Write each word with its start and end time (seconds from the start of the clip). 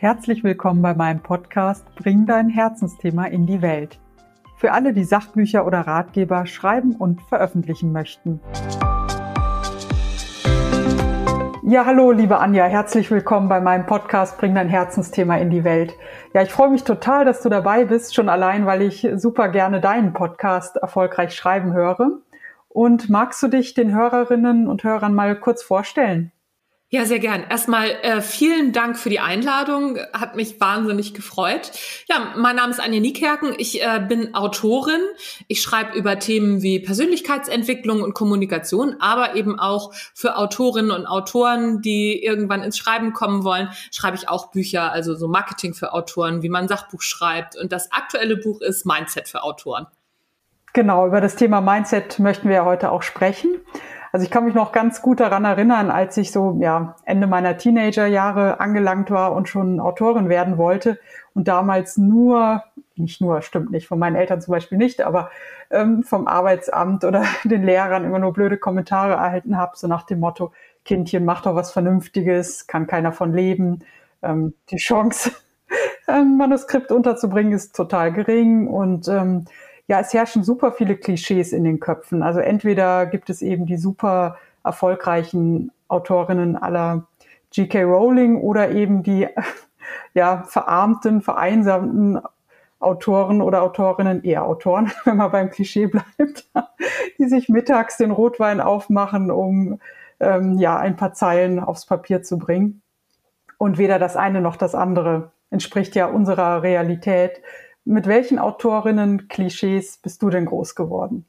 Herzlich 0.00 0.44
willkommen 0.44 0.80
bei 0.80 0.94
meinem 0.94 1.18
Podcast 1.18 1.84
Bring 1.96 2.24
dein 2.24 2.48
Herzensthema 2.48 3.24
in 3.24 3.46
die 3.46 3.62
Welt. 3.62 3.98
Für 4.56 4.70
alle, 4.70 4.92
die 4.92 5.02
Sachbücher 5.02 5.66
oder 5.66 5.80
Ratgeber 5.80 6.46
schreiben 6.46 6.94
und 6.94 7.20
veröffentlichen 7.22 7.90
möchten. 7.90 8.38
Ja, 11.64 11.84
hallo, 11.84 12.12
liebe 12.12 12.38
Anja, 12.38 12.66
herzlich 12.66 13.10
willkommen 13.10 13.48
bei 13.48 13.60
meinem 13.60 13.86
Podcast 13.86 14.38
Bring 14.38 14.54
dein 14.54 14.68
Herzensthema 14.68 15.36
in 15.38 15.50
die 15.50 15.64
Welt. 15.64 15.96
Ja, 16.32 16.42
ich 16.42 16.52
freue 16.52 16.70
mich 16.70 16.84
total, 16.84 17.24
dass 17.24 17.42
du 17.42 17.48
dabei 17.48 17.84
bist, 17.84 18.14
schon 18.14 18.28
allein, 18.28 18.66
weil 18.66 18.82
ich 18.82 19.04
super 19.16 19.48
gerne 19.48 19.80
deinen 19.80 20.12
Podcast 20.12 20.76
erfolgreich 20.76 21.34
schreiben 21.34 21.72
höre. 21.72 22.20
Und 22.68 23.10
magst 23.10 23.42
du 23.42 23.48
dich 23.48 23.74
den 23.74 23.92
Hörerinnen 23.92 24.68
und 24.68 24.84
Hörern 24.84 25.16
mal 25.16 25.34
kurz 25.34 25.64
vorstellen? 25.64 26.30
Ja, 26.90 27.04
sehr 27.04 27.18
gern. 27.18 27.44
Erstmal 27.50 27.90
äh, 28.00 28.22
vielen 28.22 28.72
Dank 28.72 28.98
für 28.98 29.10
die 29.10 29.20
Einladung. 29.20 29.98
Hat 30.14 30.36
mich 30.36 30.58
wahnsinnig 30.58 31.12
gefreut. 31.12 31.70
Ja, 32.08 32.32
mein 32.34 32.56
Name 32.56 32.70
ist 32.70 32.80
Anja 32.80 32.98
Niekerken. 32.98 33.54
Ich 33.58 33.82
äh, 33.82 34.00
bin 34.08 34.34
Autorin. 34.34 35.02
Ich 35.48 35.60
schreibe 35.60 35.98
über 35.98 36.18
Themen 36.18 36.62
wie 36.62 36.80
Persönlichkeitsentwicklung 36.80 38.00
und 38.00 38.14
Kommunikation, 38.14 38.96
aber 39.00 39.36
eben 39.36 39.58
auch 39.58 39.92
für 40.14 40.38
Autorinnen 40.38 40.90
und 40.90 41.04
Autoren, 41.04 41.82
die 41.82 42.24
irgendwann 42.24 42.62
ins 42.62 42.78
Schreiben 42.78 43.12
kommen 43.12 43.44
wollen, 43.44 43.68
schreibe 43.92 44.16
ich 44.16 44.30
auch 44.30 44.50
Bücher, 44.50 44.90
also 44.90 45.14
so 45.14 45.28
Marketing 45.28 45.74
für 45.74 45.92
Autoren, 45.92 46.42
wie 46.42 46.48
man 46.48 46.68
Sachbuch 46.68 47.02
schreibt. 47.02 47.54
Und 47.54 47.70
das 47.70 47.92
aktuelle 47.92 48.38
Buch 48.38 48.62
ist 48.62 48.86
Mindset 48.86 49.28
für 49.28 49.42
Autoren. 49.42 49.88
Genau, 50.72 51.06
über 51.06 51.20
das 51.20 51.36
Thema 51.36 51.60
Mindset 51.60 52.18
möchten 52.18 52.48
wir 52.48 52.56
ja 52.56 52.64
heute 52.64 52.92
auch 52.92 53.02
sprechen. 53.02 53.60
Also 54.18 54.26
ich 54.26 54.32
kann 54.32 54.46
mich 54.46 54.54
noch 54.54 54.72
ganz 54.72 55.00
gut 55.00 55.20
daran 55.20 55.44
erinnern, 55.44 55.92
als 55.92 56.16
ich 56.16 56.32
so 56.32 56.58
ja, 56.60 56.96
Ende 57.04 57.28
meiner 57.28 57.56
Teenagerjahre 57.56 58.58
angelangt 58.58 59.12
war 59.12 59.32
und 59.32 59.48
schon 59.48 59.78
Autorin 59.78 60.28
werden 60.28 60.58
wollte 60.58 60.98
und 61.34 61.46
damals 61.46 61.98
nur, 61.98 62.64
nicht 62.96 63.20
nur, 63.20 63.42
stimmt 63.42 63.70
nicht, 63.70 63.86
von 63.86 64.00
meinen 64.00 64.16
Eltern 64.16 64.40
zum 64.40 64.50
Beispiel 64.50 64.76
nicht, 64.76 65.02
aber 65.02 65.30
ähm, 65.70 66.02
vom 66.02 66.26
Arbeitsamt 66.26 67.04
oder 67.04 67.26
den 67.44 67.62
Lehrern 67.62 68.04
immer 68.04 68.18
nur 68.18 68.32
blöde 68.32 68.56
Kommentare 68.56 69.12
erhalten 69.12 69.56
habe, 69.56 69.76
so 69.76 69.86
nach 69.86 70.02
dem 70.02 70.18
Motto, 70.18 70.50
Kindchen, 70.84 71.24
mach 71.24 71.42
doch 71.42 71.54
was 71.54 71.70
Vernünftiges, 71.70 72.66
kann 72.66 72.88
keiner 72.88 73.12
von 73.12 73.32
leben. 73.32 73.84
Ähm, 74.22 74.52
die 74.70 74.78
Chance, 74.78 75.30
ein 76.08 76.36
Manuskript 76.36 76.90
unterzubringen, 76.90 77.52
ist 77.52 77.76
total 77.76 78.12
gering 78.12 78.66
und 78.66 79.06
ähm, 79.06 79.44
ja, 79.88 80.00
es 80.00 80.12
herrschen 80.12 80.44
super 80.44 80.70
viele 80.72 80.96
Klischees 80.96 81.52
in 81.52 81.64
den 81.64 81.80
Köpfen. 81.80 82.22
Also 82.22 82.40
entweder 82.40 83.06
gibt 83.06 83.30
es 83.30 83.42
eben 83.42 83.66
die 83.66 83.78
super 83.78 84.36
erfolgreichen 84.62 85.72
Autorinnen 85.88 86.56
aller 86.56 87.06
G.K. 87.50 87.82
Rowling 87.84 88.36
oder 88.36 88.70
eben 88.70 89.02
die 89.02 89.26
ja, 90.14 90.44
verarmten, 90.46 91.22
vereinsamten 91.22 92.20
Autoren 92.80 93.40
oder 93.40 93.62
Autorinnen, 93.62 94.22
eher 94.22 94.44
Autoren, 94.44 94.92
wenn 95.04 95.16
man 95.16 95.32
beim 95.32 95.50
Klischee 95.50 95.86
bleibt, 95.86 96.48
die 97.18 97.26
sich 97.26 97.48
mittags 97.48 97.96
den 97.96 98.10
Rotwein 98.10 98.60
aufmachen, 98.60 99.30
um 99.30 99.80
ähm, 100.20 100.58
ja 100.58 100.78
ein 100.78 100.96
paar 100.96 101.14
Zeilen 101.14 101.58
aufs 101.58 101.86
Papier 101.86 102.22
zu 102.22 102.38
bringen. 102.38 102.82
Und 103.56 103.78
weder 103.78 103.98
das 103.98 104.16
eine 104.16 104.42
noch 104.42 104.56
das 104.56 104.74
andere 104.74 105.32
entspricht 105.50 105.94
ja 105.96 106.06
unserer 106.06 106.62
Realität 106.62 107.40
mit 107.84 108.06
welchen 108.06 108.38
Autorinnen 108.38 109.28
Klischees 109.28 109.98
bist 109.98 110.22
du 110.22 110.30
denn 110.30 110.46
groß 110.46 110.74
geworden? 110.74 111.24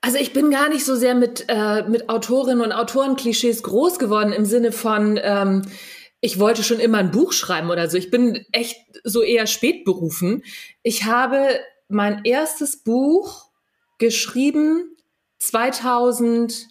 Also 0.00 0.18
ich 0.18 0.32
bin 0.32 0.50
gar 0.50 0.68
nicht 0.68 0.84
so 0.84 0.94
sehr 0.94 1.14
mit, 1.14 1.46
äh, 1.48 1.82
mit 1.88 2.08
Autorinnen 2.08 2.60
und 2.60 2.72
Autoren-Klischees 2.72 3.62
groß 3.64 3.98
geworden 3.98 4.32
im 4.32 4.44
Sinne 4.44 4.70
von, 4.70 5.18
ähm, 5.20 5.62
ich 6.20 6.38
wollte 6.38 6.62
schon 6.62 6.78
immer 6.80 6.98
ein 6.98 7.10
Buch 7.10 7.32
schreiben 7.32 7.70
oder 7.70 7.88
so. 7.88 7.96
Ich 7.96 8.10
bin 8.10 8.44
echt 8.52 8.76
so 9.04 9.22
eher 9.22 9.46
spät 9.46 9.84
berufen. 9.84 10.44
Ich 10.82 11.04
habe 11.04 11.60
mein 11.88 12.24
erstes 12.24 12.82
Buch 12.82 13.48
geschrieben 13.98 14.96
2017 15.38 16.68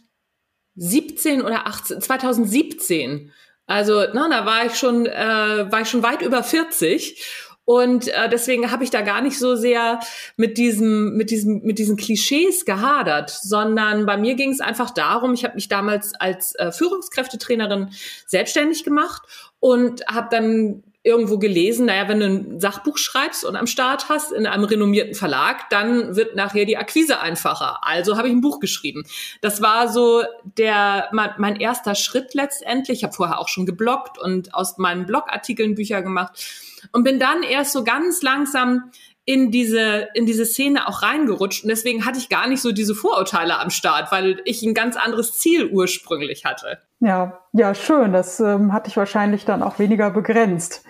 oder 1.41 1.67
18, 1.67 2.01
2017. 2.01 3.31
Also, 3.65 4.05
na, 4.13 4.29
da 4.29 4.45
war 4.45 4.65
ich 4.65 4.75
schon, 4.75 5.05
äh, 5.05 5.71
war 5.71 5.81
ich 5.81 5.89
schon 5.89 6.03
weit 6.03 6.21
über 6.21 6.43
40 6.43 7.46
und 7.67 8.07
äh, 8.07 8.29
deswegen 8.29 8.71
habe 8.71 8.85
ich 8.85 8.91
da 8.91 9.01
gar 9.01 9.19
nicht 9.19 9.37
so 9.37 9.57
sehr 9.57 9.99
mit 10.37 10.57
diesem, 10.57 11.17
mit 11.17 11.31
diesem, 11.31 11.63
mit 11.63 11.79
diesen 11.79 11.97
Klischees 11.97 12.63
gehadert, 12.63 13.29
sondern 13.29 14.05
bei 14.05 14.15
mir 14.15 14.35
ging 14.35 14.51
es 14.51 14.61
einfach 14.61 14.89
darum, 14.91 15.33
ich 15.33 15.43
habe 15.43 15.55
mich 15.55 15.67
damals 15.67 16.13
als 16.15 16.55
äh, 16.55 16.71
Führungskräftetrainerin 16.71 17.89
selbstständig 18.25 18.85
gemacht 18.85 19.21
und 19.59 20.07
habe 20.07 20.29
dann 20.31 20.81
irgendwo 21.03 21.39
gelesen, 21.39 21.87
naja, 21.87 22.07
wenn 22.07 22.21
du 22.21 22.25
ein 22.25 22.59
Sachbuch 22.61 22.97
schreibst 22.97 23.43
und 23.43 23.57
am 23.57 23.67
Start 23.67 24.07
hast 24.07 24.31
in 24.31 24.47
einem 24.47 24.63
renommierten 24.63 25.13
Verlag, 25.13 25.69
dann 25.69 26.15
wird 26.15 26.37
nachher 26.37 26.63
die 26.63 26.77
Akquise 26.77 27.19
einfacher. 27.19 27.79
Also 27.81 28.15
habe 28.15 28.29
ich 28.29 28.33
ein 28.33 28.39
Buch 28.39 28.61
geschrieben. 28.61 29.03
Das 29.41 29.61
war 29.61 29.89
so 29.91 30.23
der 30.57 31.09
mein, 31.11 31.31
mein 31.37 31.57
erster 31.57 31.95
Schritt 31.95 32.33
letztendlich. 32.33 32.99
Ich 32.99 33.03
habe 33.03 33.13
vorher 33.13 33.39
auch 33.39 33.49
schon 33.49 33.65
gebloggt 33.65 34.17
und 34.17 34.53
aus 34.53 34.77
meinen 34.77 35.05
Blogartikeln 35.05 35.75
Bücher 35.75 36.01
gemacht 36.01 36.45
und 36.91 37.03
bin 37.03 37.19
dann 37.19 37.43
erst 37.43 37.73
so 37.73 37.83
ganz 37.83 38.21
langsam 38.21 38.91
in 39.25 39.51
diese, 39.51 40.07
in 40.13 40.25
diese 40.25 40.45
Szene 40.45 40.87
auch 40.87 41.03
reingerutscht. 41.03 41.63
Und 41.63 41.69
deswegen 41.69 42.05
hatte 42.05 42.17
ich 42.17 42.29
gar 42.29 42.47
nicht 42.47 42.61
so 42.61 42.71
diese 42.71 42.95
Vorurteile 42.95 43.59
am 43.59 43.69
Start, 43.69 44.09
weil 44.11 44.41
ich 44.45 44.63
ein 44.63 44.73
ganz 44.73 44.95
anderes 44.95 45.37
Ziel 45.37 45.69
ursprünglich 45.69 46.45
hatte. 46.45 46.79
Ja, 47.01 47.41
ja, 47.51 47.75
schön. 47.75 48.13
Das 48.13 48.39
ähm, 48.39 48.71
hat 48.71 48.87
dich 48.87 48.95
wahrscheinlich 48.95 49.43
dann 49.43 49.63
auch 49.63 49.79
weniger 49.79 50.11
begrenzt. 50.11 50.85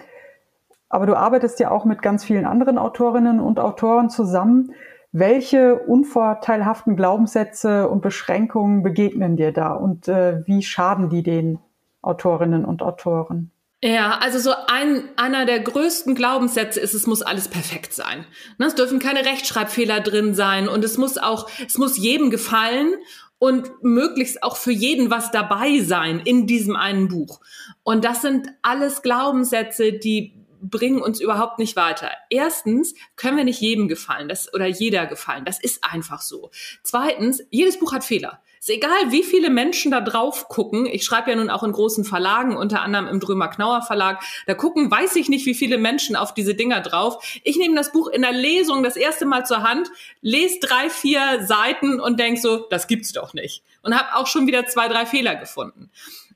Aber 0.87 1.07
du 1.07 1.15
arbeitest 1.15 1.59
ja 1.59 1.71
auch 1.71 1.83
mit 1.83 2.03
ganz 2.03 2.23
vielen 2.23 2.45
anderen 2.45 2.77
Autorinnen 2.77 3.39
und 3.39 3.59
Autoren 3.59 4.11
zusammen. 4.11 4.71
Welche 5.11 5.75
unvorteilhaften 5.75 6.95
Glaubenssätze 6.95 7.89
und 7.89 8.01
Beschränkungen 8.01 8.83
begegnen 8.83 9.35
dir 9.35 9.51
da 9.51 9.73
und 9.73 10.07
äh, 10.07 10.45
wie 10.45 10.61
schaden 10.61 11.09
die 11.09 11.23
den 11.23 11.59
Autorinnen 12.01 12.65
und 12.65 12.83
Autoren? 12.83 13.51
Ja, 13.83 14.17
also 14.17 14.39
so 14.39 14.53
ein, 14.67 15.07
einer 15.17 15.45
der 15.45 15.59
größten 15.59 16.15
Glaubenssätze 16.15 16.79
ist, 16.79 16.95
es 16.95 17.05
muss 17.05 17.21
alles 17.21 17.47
perfekt 17.47 17.93
sein. 17.93 18.25
Ne, 18.57 18.65
es 18.65 18.75
dürfen 18.75 18.97
keine 18.97 19.23
Rechtschreibfehler 19.23 19.99
drin 19.99 20.33
sein 20.33 20.67
und 20.67 20.83
es 20.83 20.97
muss 20.97 21.19
auch, 21.19 21.47
es 21.65 21.77
muss 21.77 21.95
jedem 21.97 22.31
gefallen 22.31 22.95
und 23.37 23.83
möglichst 23.83 24.41
auch 24.41 24.57
für 24.57 24.71
jeden 24.71 25.11
was 25.11 25.29
dabei 25.29 25.79
sein 25.81 26.19
in 26.19 26.47
diesem 26.47 26.75
einen 26.75 27.07
Buch. 27.07 27.39
Und 27.83 28.03
das 28.03 28.23
sind 28.23 28.47
alles 28.63 29.03
Glaubenssätze, 29.03 29.93
die 29.93 30.33
bringen 30.59 30.99
uns 30.99 31.21
überhaupt 31.21 31.59
nicht 31.59 31.75
weiter. 31.75 32.09
Erstens 32.31 32.95
können 33.15 33.37
wir 33.37 33.43
nicht 33.43 33.61
jedem 33.61 33.87
gefallen, 33.87 34.27
das 34.27 34.51
oder 34.55 34.65
jeder 34.65 35.05
gefallen. 35.05 35.45
Das 35.45 35.61
ist 35.61 35.83
einfach 35.83 36.21
so. 36.21 36.49
Zweitens, 36.81 37.43
jedes 37.51 37.77
Buch 37.77 37.93
hat 37.93 38.03
Fehler. 38.03 38.41
Ist 38.67 38.73
egal, 38.73 39.11
wie 39.11 39.23
viele 39.23 39.49
Menschen 39.49 39.91
da 39.91 40.01
drauf 40.01 40.49
gucken. 40.49 40.87
Ich 40.87 41.05
schreibe 41.05 41.29
ja 41.29 41.37
nun 41.37 41.49
auch 41.49 41.63
in 41.63 41.71
großen 41.71 42.03
Verlagen, 42.03 42.57
unter 42.57 42.81
anderem 42.81 43.07
im 43.07 43.21
Drömer-Knauer 43.21 43.81
Verlag. 43.81 44.21
Da 44.45 44.55
gucken, 44.55 44.91
weiß 44.91 45.15
ich 45.15 45.29
nicht, 45.29 45.45
wie 45.45 45.55
viele 45.55 45.77
Menschen 45.77 46.17
auf 46.17 46.33
diese 46.33 46.53
Dinger 46.53 46.81
drauf. 46.81 47.39
Ich 47.45 47.55
nehme 47.55 47.77
das 47.77 47.93
Buch 47.93 48.09
in 48.09 48.23
der 48.23 48.33
Lesung 48.33 48.83
das 48.83 48.97
erste 48.97 49.25
Mal 49.25 49.45
zur 49.45 49.63
Hand, 49.63 49.89
lese 50.19 50.59
drei, 50.59 50.89
vier 50.89 51.45
Seiten 51.45 52.01
und 52.01 52.19
denk 52.19 52.39
so, 52.39 52.67
das 52.69 52.87
gibt's 52.87 53.13
doch 53.13 53.33
nicht. 53.33 53.63
Und 53.83 53.97
habe 53.97 54.17
auch 54.17 54.27
schon 54.27 54.47
wieder 54.47 54.65
zwei, 54.65 54.89
drei 54.89 55.05
Fehler 55.05 55.35
gefunden. 55.35 55.89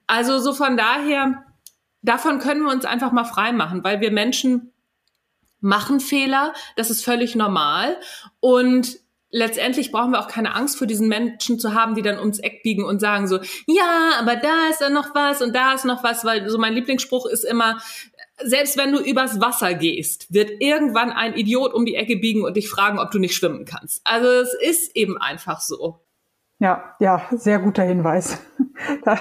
Also 0.08 0.40
so 0.40 0.53
von 0.53 0.78
daher, 0.78 1.44
davon 2.02 2.40
können 2.40 2.62
wir 2.62 2.72
uns 2.72 2.86
einfach 2.86 3.12
mal 3.12 3.25
frei 3.25 3.52
machen, 3.52 3.84
weil 3.84 4.00
wir 4.00 4.09
Menschen 4.09 4.72
machen 5.59 6.00
Fehler. 6.00 6.53
Das 6.78 6.92
ist 6.92 7.03
völlig 7.03 7.36
normal. 7.36 7.98
Und 8.40 9.00
letztendlich 9.31 9.92
brauchen 9.92 10.12
wir 10.12 10.19
auch 10.19 10.28
keine 10.28 10.56
Angst 10.56 10.78
vor 10.78 10.88
diesen 10.88 11.08
Menschen 11.08 11.58
zu 11.58 11.74
haben, 11.74 11.96
die 11.96 12.02
dann 12.02 12.19
ums 12.19 12.39
Eck 12.39 12.63
biegen 12.63 12.83
und 12.83 13.00
sagen 13.00 13.28
so, 13.28 13.39
ja, 13.66 14.12
aber 14.19 14.36
da 14.36 14.69
ist 14.69 14.81
dann 14.81 14.94
noch 14.94 15.16
was 15.16 15.42
und 15.42 15.56
da 15.56 15.74
ist 15.74 15.86
noch 15.86 16.04
was, 16.04 16.24
weil 16.25 16.48
so 16.50 16.57
mein 16.57 16.74
Lieblingsspruch 16.74 17.25
ist 17.25 17.44
immer, 17.44 17.78
selbst 18.44 18.78
wenn 18.78 18.92
du 18.92 19.00
übers 19.00 19.39
Wasser 19.39 19.74
gehst, 19.74 20.33
wird 20.33 20.51
irgendwann 20.60 21.12
ein 21.12 21.33
Idiot 21.33 21.74
um 21.74 21.86
die 21.86 21.95
Ecke 21.95 22.18
biegen 22.18 22.44
und 22.44 22.57
dich 22.57 22.69
fragen, 22.69 23.00
ob 23.00 23.12
du 23.12 23.19
nicht 23.19 23.36
schwimmen 23.36 23.66
kannst. 23.66 24.01
Also 24.04 24.28
es 24.28 24.54
ist 24.54 24.95
eben 24.95 25.18
einfach 25.18 25.62
so. 25.62 26.00
Ja, 26.60 26.95
ja, 27.00 27.25
sehr 27.31 27.60
guter 27.60 27.83
Hinweis. 27.83 28.39
Da, 29.04 29.19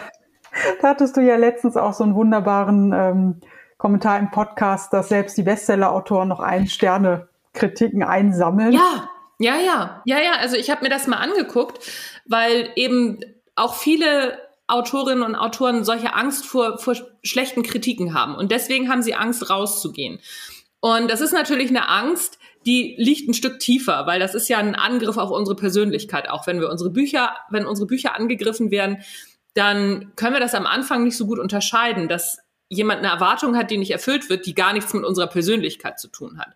da 0.81 0.89
hattest 0.89 1.19
du 1.19 1.21
ja 1.21 1.37
letztens 1.37 1.77
auch 1.77 1.93
so 1.93 2.03
einen 2.03 2.15
wunderbaren 2.15 2.93
ähm, 2.95 3.41
Kommentar 3.77 4.19
im 4.19 4.31
Podcast, 4.31 4.91
dass 4.93 5.11
selbst 5.11 5.37
die 5.37 5.43
Bestseller-Autoren 5.43 6.29
noch 6.29 6.41
ein 6.41 6.67
Sterne 6.67 7.29
Kritiken 7.53 8.03
einsammeln. 8.03 8.73
Ja, 8.73 9.10
ja, 9.41 9.59
ja, 9.59 10.03
ja, 10.05 10.21
ja. 10.21 10.33
Also 10.39 10.57
ich 10.57 10.71
habe 10.71 10.85
mir 10.85 10.91
das 10.91 11.07
mal 11.07 11.17
angeguckt, 11.17 11.79
weil 12.27 12.71
eben 12.77 13.21
auch 13.57 13.75
viele 13.75 14.39
Autorinnen 14.67 15.25
und 15.25 15.35
Autoren 15.35 15.83
solche 15.83 16.15
Angst 16.15 16.45
vor, 16.45 16.79
vor 16.79 16.95
schlechten 17.23 17.63
Kritiken 17.63 18.15
haben. 18.15 18.35
Und 18.37 18.53
deswegen 18.53 18.91
haben 18.91 19.03
sie 19.03 19.15
Angst, 19.15 19.49
rauszugehen. 19.49 20.21
Und 20.81 21.11
das 21.11 21.23
ist 21.23 21.33
natürlich 21.33 21.71
eine 21.71 21.89
Angst, 21.89 22.39
die 22.67 22.95
liegt 22.99 23.29
ein 23.29 23.35
Stück 23.35 23.59
tiefer, 23.59 24.07
weil 24.07 24.21
das 24.21 24.35
ist 24.35 24.49
ja 24.49 24.59
ein 24.59 24.75
Angriff 24.75 25.17
auf 25.17 25.31
unsere 25.31 25.57
Persönlichkeit. 25.57 26.29
Auch 26.29 26.47
wenn 26.47 26.61
wir 26.61 26.69
unsere 26.69 26.91
Bücher, 26.91 27.35
wenn 27.49 27.67
unsere 27.67 27.87
Bücher 27.87 28.15
angegriffen 28.15 28.71
werden, 28.71 28.99
dann 29.55 30.13
können 30.17 30.35
wir 30.35 30.41
das 30.41 30.55
am 30.55 30.67
Anfang 30.67 31.03
nicht 31.03 31.17
so 31.17 31.27
gut 31.27 31.39
unterscheiden, 31.39 32.09
dass 32.09 32.39
jemand 32.69 32.99
eine 33.01 33.09
Erwartung 33.09 33.57
hat, 33.57 33.71
die 33.71 33.79
nicht 33.79 33.91
erfüllt 33.91 34.29
wird, 34.29 34.45
die 34.45 34.55
gar 34.55 34.75
nichts 34.75 34.93
mit 34.93 35.05
unserer 35.05 35.27
Persönlichkeit 35.27 35.99
zu 35.99 36.09
tun 36.09 36.39
hat. 36.39 36.55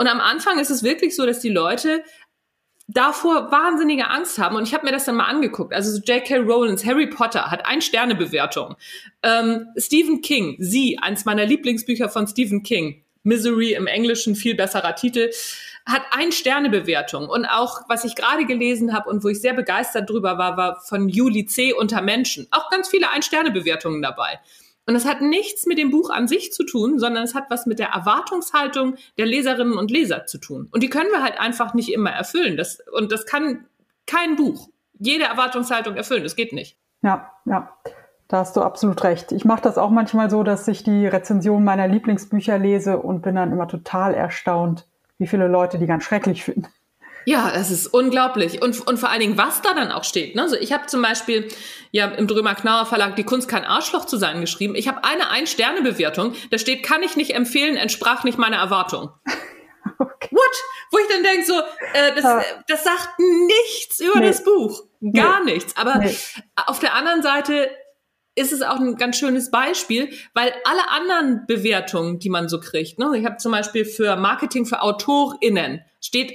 Und 0.00 0.06
am 0.06 0.18
Anfang 0.18 0.58
ist 0.58 0.70
es 0.70 0.82
wirklich 0.82 1.14
so, 1.14 1.26
dass 1.26 1.40
die 1.40 1.50
Leute 1.50 2.02
davor 2.88 3.52
wahnsinnige 3.52 4.08
Angst 4.08 4.38
haben. 4.38 4.56
Und 4.56 4.66
ich 4.66 4.72
habe 4.72 4.86
mir 4.86 4.92
das 4.92 5.04
dann 5.04 5.16
mal 5.16 5.26
angeguckt. 5.26 5.74
Also 5.74 5.90
so 5.90 6.00
J.K. 6.00 6.38
Rowlands 6.38 6.86
Harry 6.86 7.06
Potter 7.06 7.50
hat 7.50 7.66
ein 7.66 7.82
Sternebewertung. 7.82 8.76
Ähm, 9.22 9.66
Stephen 9.76 10.22
King, 10.22 10.56
Sie, 10.58 10.98
eins 10.98 11.26
meiner 11.26 11.44
Lieblingsbücher 11.44 12.08
von 12.08 12.26
Stephen 12.26 12.62
King, 12.62 13.04
Misery 13.24 13.74
im 13.74 13.86
Englischen, 13.86 14.36
viel 14.36 14.54
besserer 14.54 14.94
Titel, 14.94 15.30
hat 15.84 16.00
ein 16.12 16.32
Sternebewertung. 16.32 17.28
Und 17.28 17.44
auch, 17.44 17.82
was 17.90 18.06
ich 18.06 18.16
gerade 18.16 18.46
gelesen 18.46 18.94
habe 18.94 19.10
und 19.10 19.22
wo 19.22 19.28
ich 19.28 19.42
sehr 19.42 19.52
begeistert 19.52 20.08
drüber 20.08 20.38
war, 20.38 20.56
war 20.56 20.80
von 20.80 21.10
Juli 21.10 21.44
C. 21.44 21.74
unter 21.74 22.00
Menschen. 22.00 22.46
Auch 22.52 22.70
ganz 22.70 22.88
viele 22.88 23.10
Ein-Sterne-Bewertungen 23.10 24.00
dabei. 24.00 24.40
Und 24.86 24.96
es 24.96 25.04
hat 25.04 25.20
nichts 25.20 25.66
mit 25.66 25.78
dem 25.78 25.90
Buch 25.90 26.10
an 26.10 26.26
sich 26.26 26.52
zu 26.52 26.64
tun, 26.64 26.98
sondern 26.98 27.22
es 27.22 27.34
hat 27.34 27.44
was 27.48 27.66
mit 27.66 27.78
der 27.78 27.88
Erwartungshaltung 27.88 28.96
der 29.18 29.26
Leserinnen 29.26 29.78
und 29.78 29.90
Leser 29.90 30.26
zu 30.26 30.38
tun. 30.38 30.68
Und 30.72 30.82
die 30.82 30.90
können 30.90 31.10
wir 31.10 31.22
halt 31.22 31.38
einfach 31.38 31.74
nicht 31.74 31.92
immer 31.92 32.10
erfüllen. 32.10 32.56
Das, 32.56 32.82
und 32.92 33.12
das 33.12 33.26
kann 33.26 33.66
kein 34.06 34.36
Buch 34.36 34.68
jede 34.98 35.24
Erwartungshaltung 35.24 35.96
erfüllen. 35.96 36.24
Das 36.24 36.36
geht 36.36 36.52
nicht. 36.52 36.76
Ja, 37.02 37.30
ja. 37.44 37.72
Da 38.28 38.38
hast 38.38 38.56
du 38.56 38.62
absolut 38.62 39.02
recht. 39.02 39.32
Ich 39.32 39.44
mache 39.44 39.62
das 39.62 39.76
auch 39.76 39.90
manchmal 39.90 40.30
so, 40.30 40.44
dass 40.44 40.68
ich 40.68 40.84
die 40.84 41.06
Rezension 41.06 41.64
meiner 41.64 41.88
Lieblingsbücher 41.88 42.58
lese 42.58 42.98
und 42.98 43.22
bin 43.22 43.34
dann 43.34 43.50
immer 43.50 43.66
total 43.66 44.14
erstaunt, 44.14 44.86
wie 45.18 45.26
viele 45.26 45.48
Leute 45.48 45.78
die 45.78 45.86
ganz 45.86 46.04
schrecklich 46.04 46.44
finden. 46.44 46.68
Ja, 47.26 47.52
es 47.54 47.70
ist 47.70 47.86
unglaublich. 47.86 48.62
Und, 48.62 48.86
und 48.86 48.98
vor 48.98 49.10
allen 49.10 49.20
Dingen, 49.20 49.38
was 49.38 49.62
da 49.62 49.74
dann 49.74 49.92
auch 49.92 50.04
steht. 50.04 50.34
Ne? 50.34 50.42
Also 50.42 50.56
ich 50.56 50.72
habe 50.72 50.86
zum 50.86 51.02
Beispiel 51.02 51.48
ja 51.90 52.06
im 52.06 52.26
Drömer 52.26 52.54
Knauer 52.54 52.86
Verlag 52.86 53.16
Die 53.16 53.24
Kunst 53.24 53.48
kein 53.48 53.64
Arschloch 53.64 54.06
zu 54.06 54.16
sein 54.16 54.40
geschrieben. 54.40 54.74
Ich 54.74 54.88
habe 54.88 55.04
eine 55.04 55.30
Ein-Sterne-Bewertung. 55.30 56.34
Da 56.50 56.58
steht, 56.58 56.82
kann 56.82 57.02
ich 57.02 57.16
nicht 57.16 57.34
empfehlen, 57.34 57.76
entsprach 57.76 58.24
nicht 58.24 58.38
meiner 58.38 58.58
Erwartung. 58.58 59.10
Okay. 59.98 60.28
What? 60.30 60.56
Wo 60.92 60.98
ich 60.98 61.08
dann 61.08 61.22
denke, 61.22 61.44
so, 61.44 61.58
äh, 61.94 62.14
das, 62.14 62.24
ja. 62.24 62.42
das 62.68 62.84
sagt 62.84 63.18
nichts 63.18 64.00
über 64.00 64.20
nee. 64.20 64.28
das 64.28 64.44
Buch. 64.44 64.84
Gar 65.14 65.44
nee. 65.44 65.54
nichts. 65.54 65.76
Aber 65.76 65.98
nee. 65.98 66.14
auf 66.66 66.78
der 66.78 66.94
anderen 66.94 67.22
Seite 67.22 67.70
ist 68.34 68.52
es 68.52 68.62
auch 68.62 68.76
ein 68.76 68.96
ganz 68.96 69.18
schönes 69.18 69.50
Beispiel, 69.50 70.10
weil 70.34 70.52
alle 70.64 70.88
anderen 70.90 71.46
Bewertungen, 71.46 72.18
die 72.18 72.30
man 72.30 72.48
so 72.48 72.60
kriegt, 72.60 72.98
ne? 72.98 73.12
ich 73.16 73.24
habe 73.24 73.36
zum 73.36 73.52
Beispiel 73.52 73.84
für 73.84 74.16
Marketing 74.16 74.66
für 74.66 74.82
AutorInnen, 74.82 75.82
steht 76.00 76.32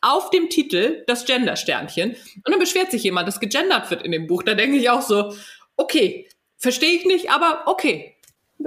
auf 0.00 0.30
dem 0.30 0.48
Titel 0.48 1.04
das 1.06 1.24
Gender-Sternchen. 1.24 2.10
Und 2.10 2.48
dann 2.48 2.58
beschwert 2.58 2.90
sich 2.90 3.02
jemand, 3.02 3.28
dass 3.28 3.40
gegendert 3.40 3.90
wird 3.90 4.02
in 4.02 4.12
dem 4.12 4.26
Buch. 4.26 4.42
Da 4.42 4.54
denke 4.54 4.76
ich 4.76 4.90
auch 4.90 5.02
so, 5.02 5.32
okay, 5.76 6.28
verstehe 6.56 6.96
ich 6.96 7.06
nicht, 7.06 7.30
aber 7.30 7.62
okay. 7.66 8.14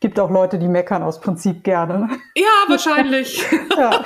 Gibt 0.00 0.20
auch 0.20 0.30
Leute, 0.30 0.58
die 0.58 0.68
meckern 0.68 1.02
aus 1.02 1.20
Prinzip 1.20 1.64
gerne. 1.64 2.08
Ja, 2.36 2.68
wahrscheinlich. 2.68 3.44
ja. 3.76 4.04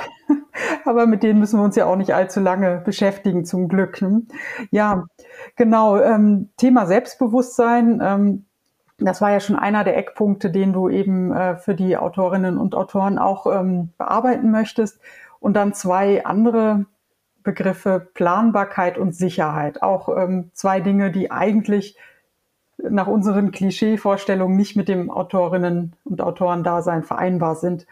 Aber 0.83 1.05
mit 1.05 1.21
denen 1.23 1.39
müssen 1.39 1.59
wir 1.59 1.63
uns 1.63 1.75
ja 1.75 1.85
auch 1.85 1.95
nicht 1.95 2.13
allzu 2.13 2.39
lange 2.39 2.81
beschäftigen, 2.83 3.45
zum 3.45 3.67
Glück. 3.67 4.01
Ne? 4.01 4.23
Ja, 4.71 5.05
genau. 5.55 5.97
Ähm, 5.97 6.49
Thema 6.57 6.87
Selbstbewusstsein. 6.87 8.01
Ähm, 8.03 8.45
das 8.97 9.21
war 9.21 9.31
ja 9.31 9.39
schon 9.39 9.55
einer 9.55 9.83
der 9.83 9.97
Eckpunkte, 9.97 10.49
den 10.49 10.73
du 10.73 10.89
eben 10.89 11.31
äh, 11.31 11.55
für 11.55 11.75
die 11.75 11.95
Autorinnen 11.95 12.57
und 12.57 12.75
Autoren 12.75 13.17
auch 13.17 13.45
ähm, 13.45 13.93
bearbeiten 13.97 14.51
möchtest. 14.51 14.99
Und 15.39 15.53
dann 15.53 15.73
zwei 15.73 16.25
andere 16.25 16.85
Begriffe, 17.43 18.07
Planbarkeit 18.13 18.97
und 18.97 19.15
Sicherheit. 19.15 19.81
Auch 19.81 20.09
ähm, 20.09 20.51
zwei 20.53 20.81
Dinge, 20.81 21.11
die 21.11 21.31
eigentlich 21.31 21.97
nach 22.77 23.07
unseren 23.07 23.51
Klischeevorstellungen 23.51 24.55
nicht 24.55 24.75
mit 24.75 24.87
dem 24.87 25.09
Autorinnen- 25.09 25.93
und 26.03 26.21
Autorendasein 26.21 27.03
vereinbar 27.03 27.55
sind. 27.55 27.85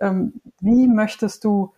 Ähm, 0.00 0.40
wie 0.60 0.88
möchtest 0.88 1.44
du 1.44 1.72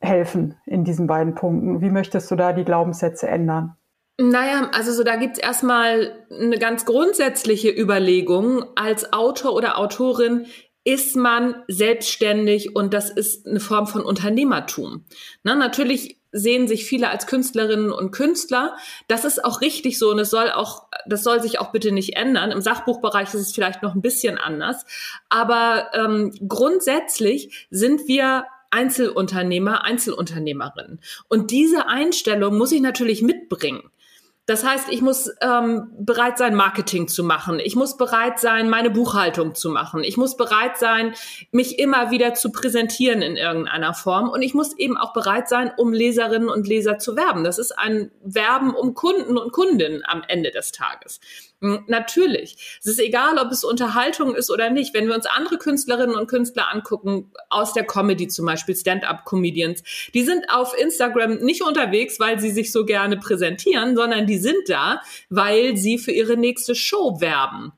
helfen 0.00 0.56
in 0.66 0.84
diesen 0.84 1.06
beiden 1.06 1.34
Punkten? 1.34 1.80
Wie 1.80 1.90
möchtest 1.90 2.30
du 2.30 2.36
da 2.36 2.52
die 2.52 2.64
Glaubenssätze 2.64 3.28
ändern? 3.28 3.76
Naja, 4.18 4.70
also 4.72 4.92
so 4.92 5.02
da 5.02 5.16
gibt's 5.16 5.40
erstmal 5.40 6.12
eine 6.30 6.58
ganz 6.58 6.84
grundsätzliche 6.84 7.70
Überlegung 7.70 8.64
als 8.76 9.12
Autor 9.12 9.54
oder 9.54 9.78
Autorin, 9.78 10.46
ist 10.84 11.16
man 11.16 11.56
selbstständig 11.66 12.76
und 12.76 12.92
das 12.92 13.10
ist 13.10 13.46
eine 13.46 13.60
Form 13.60 13.86
von 13.86 14.02
Unternehmertum. 14.02 15.04
Na, 15.42 15.54
natürlich 15.54 16.18
sehen 16.30 16.68
sich 16.68 16.84
viele 16.84 17.08
als 17.08 17.26
Künstlerinnen 17.26 17.90
und 17.92 18.10
Künstler. 18.10 18.76
Das 19.08 19.24
ist 19.24 19.42
auch 19.44 19.60
richtig 19.60 19.98
so 19.98 20.10
und 20.10 20.18
es 20.18 20.30
soll 20.30 20.50
auch, 20.50 20.86
das 21.06 21.22
soll 21.22 21.40
sich 21.40 21.60
auch 21.60 21.70
bitte 21.70 21.92
nicht 21.92 22.16
ändern. 22.16 22.50
Im 22.50 22.60
Sachbuchbereich 22.60 23.28
ist 23.28 23.40
es 23.40 23.52
vielleicht 23.52 23.82
noch 23.82 23.94
ein 23.94 24.02
bisschen 24.02 24.36
anders, 24.36 24.84
aber 25.28 25.90
ähm, 25.94 26.32
grundsätzlich 26.46 27.68
sind 27.70 28.08
wir 28.08 28.44
Einzelunternehmer, 28.72 29.84
Einzelunternehmerinnen. 29.84 31.00
Und 31.28 31.52
diese 31.52 31.86
Einstellung 31.86 32.58
muss 32.58 32.72
ich 32.72 32.80
natürlich 32.80 33.22
mitbringen. 33.22 33.90
Das 34.46 34.62
heißt, 34.62 34.90
ich 34.90 35.00
muss 35.00 35.30
ähm, 35.40 35.88
bereit 35.98 36.36
sein, 36.36 36.54
Marketing 36.54 37.08
zu 37.08 37.24
machen. 37.24 37.60
Ich 37.60 37.76
muss 37.76 37.96
bereit 37.96 38.38
sein, 38.38 38.68
meine 38.68 38.90
Buchhaltung 38.90 39.54
zu 39.54 39.70
machen. 39.70 40.04
Ich 40.04 40.18
muss 40.18 40.36
bereit 40.36 40.76
sein, 40.76 41.14
mich 41.50 41.78
immer 41.78 42.10
wieder 42.10 42.34
zu 42.34 42.52
präsentieren 42.52 43.22
in 43.22 43.36
irgendeiner 43.36 43.94
Form. 43.94 44.28
Und 44.28 44.42
ich 44.42 44.52
muss 44.52 44.76
eben 44.76 44.98
auch 44.98 45.14
bereit 45.14 45.48
sein, 45.48 45.72
um 45.78 45.94
Leserinnen 45.94 46.50
und 46.50 46.68
Leser 46.68 46.98
zu 46.98 47.16
werben. 47.16 47.42
Das 47.42 47.58
ist 47.58 47.72
ein 47.72 48.10
Werben 48.22 48.74
um 48.74 48.92
Kunden 48.92 49.38
und 49.38 49.50
Kundinnen 49.50 50.02
am 50.04 50.22
Ende 50.28 50.50
des 50.50 50.72
Tages. 50.72 51.20
Hm, 51.64 51.82
natürlich. 51.86 52.78
Es 52.80 52.86
ist 52.86 53.00
egal, 53.00 53.38
ob 53.38 53.50
es 53.50 53.64
Unterhaltung 53.64 54.34
ist 54.34 54.50
oder 54.50 54.68
nicht. 54.68 54.92
Wenn 54.92 55.08
wir 55.08 55.14
uns 55.14 55.24
andere 55.24 55.56
Künstlerinnen 55.56 56.14
und 56.14 56.26
Künstler 56.26 56.70
angucken, 56.70 57.32
aus 57.48 57.72
der 57.72 57.86
Comedy 57.86 58.28
zum 58.28 58.44
Beispiel, 58.44 58.76
Stand-up-Comedians, 58.76 59.82
die 60.12 60.24
sind 60.24 60.44
auf 60.50 60.76
Instagram 60.76 61.38
nicht 61.38 61.62
unterwegs, 61.62 62.20
weil 62.20 62.38
sie 62.38 62.50
sich 62.50 62.70
so 62.70 62.84
gerne 62.84 63.16
präsentieren, 63.16 63.96
sondern 63.96 64.26
die 64.26 64.36
sind 64.36 64.68
da, 64.68 65.00
weil 65.30 65.78
sie 65.78 65.96
für 65.96 66.12
ihre 66.12 66.36
nächste 66.36 66.74
Show 66.74 67.18
werben. 67.22 67.72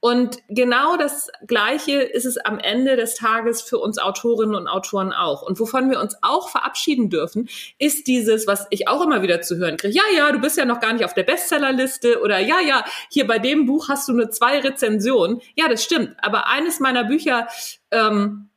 Und 0.00 0.38
genau 0.48 0.96
das 0.96 1.30
Gleiche 1.46 2.00
ist 2.00 2.24
es 2.24 2.38
am 2.38 2.58
Ende 2.58 2.96
des 2.96 3.14
Tages 3.14 3.60
für 3.60 3.78
uns 3.78 3.98
Autorinnen 3.98 4.54
und 4.54 4.66
Autoren 4.66 5.12
auch. 5.12 5.42
Und 5.42 5.60
wovon 5.60 5.90
wir 5.90 6.00
uns 6.00 6.16
auch 6.22 6.48
verabschieden 6.48 7.10
dürfen, 7.10 7.48
ist 7.78 8.06
dieses, 8.06 8.46
was 8.46 8.66
ich 8.70 8.88
auch 8.88 9.02
immer 9.02 9.22
wieder 9.22 9.42
zu 9.42 9.56
hören 9.56 9.76
kriege. 9.76 9.94
Ja, 9.94 10.02
ja, 10.16 10.32
du 10.32 10.38
bist 10.38 10.56
ja 10.56 10.64
noch 10.64 10.80
gar 10.80 10.92
nicht 10.94 11.04
auf 11.04 11.14
der 11.14 11.24
Bestsellerliste 11.24 12.20
oder 12.22 12.38
ja, 12.38 12.60
ja, 12.60 12.84
hier 13.10 13.26
bei 13.26 13.38
dem 13.38 13.66
Buch 13.66 13.88
hast 13.88 14.08
du 14.08 14.12
nur 14.12 14.30
zwei 14.30 14.58
Rezensionen. 14.60 15.40
Ja, 15.54 15.68
das 15.68 15.84
stimmt. 15.84 16.16
Aber 16.22 16.48
eines 16.48 16.80
meiner 16.80 17.04
Bücher, 17.04 17.46
ähm, 17.90 18.49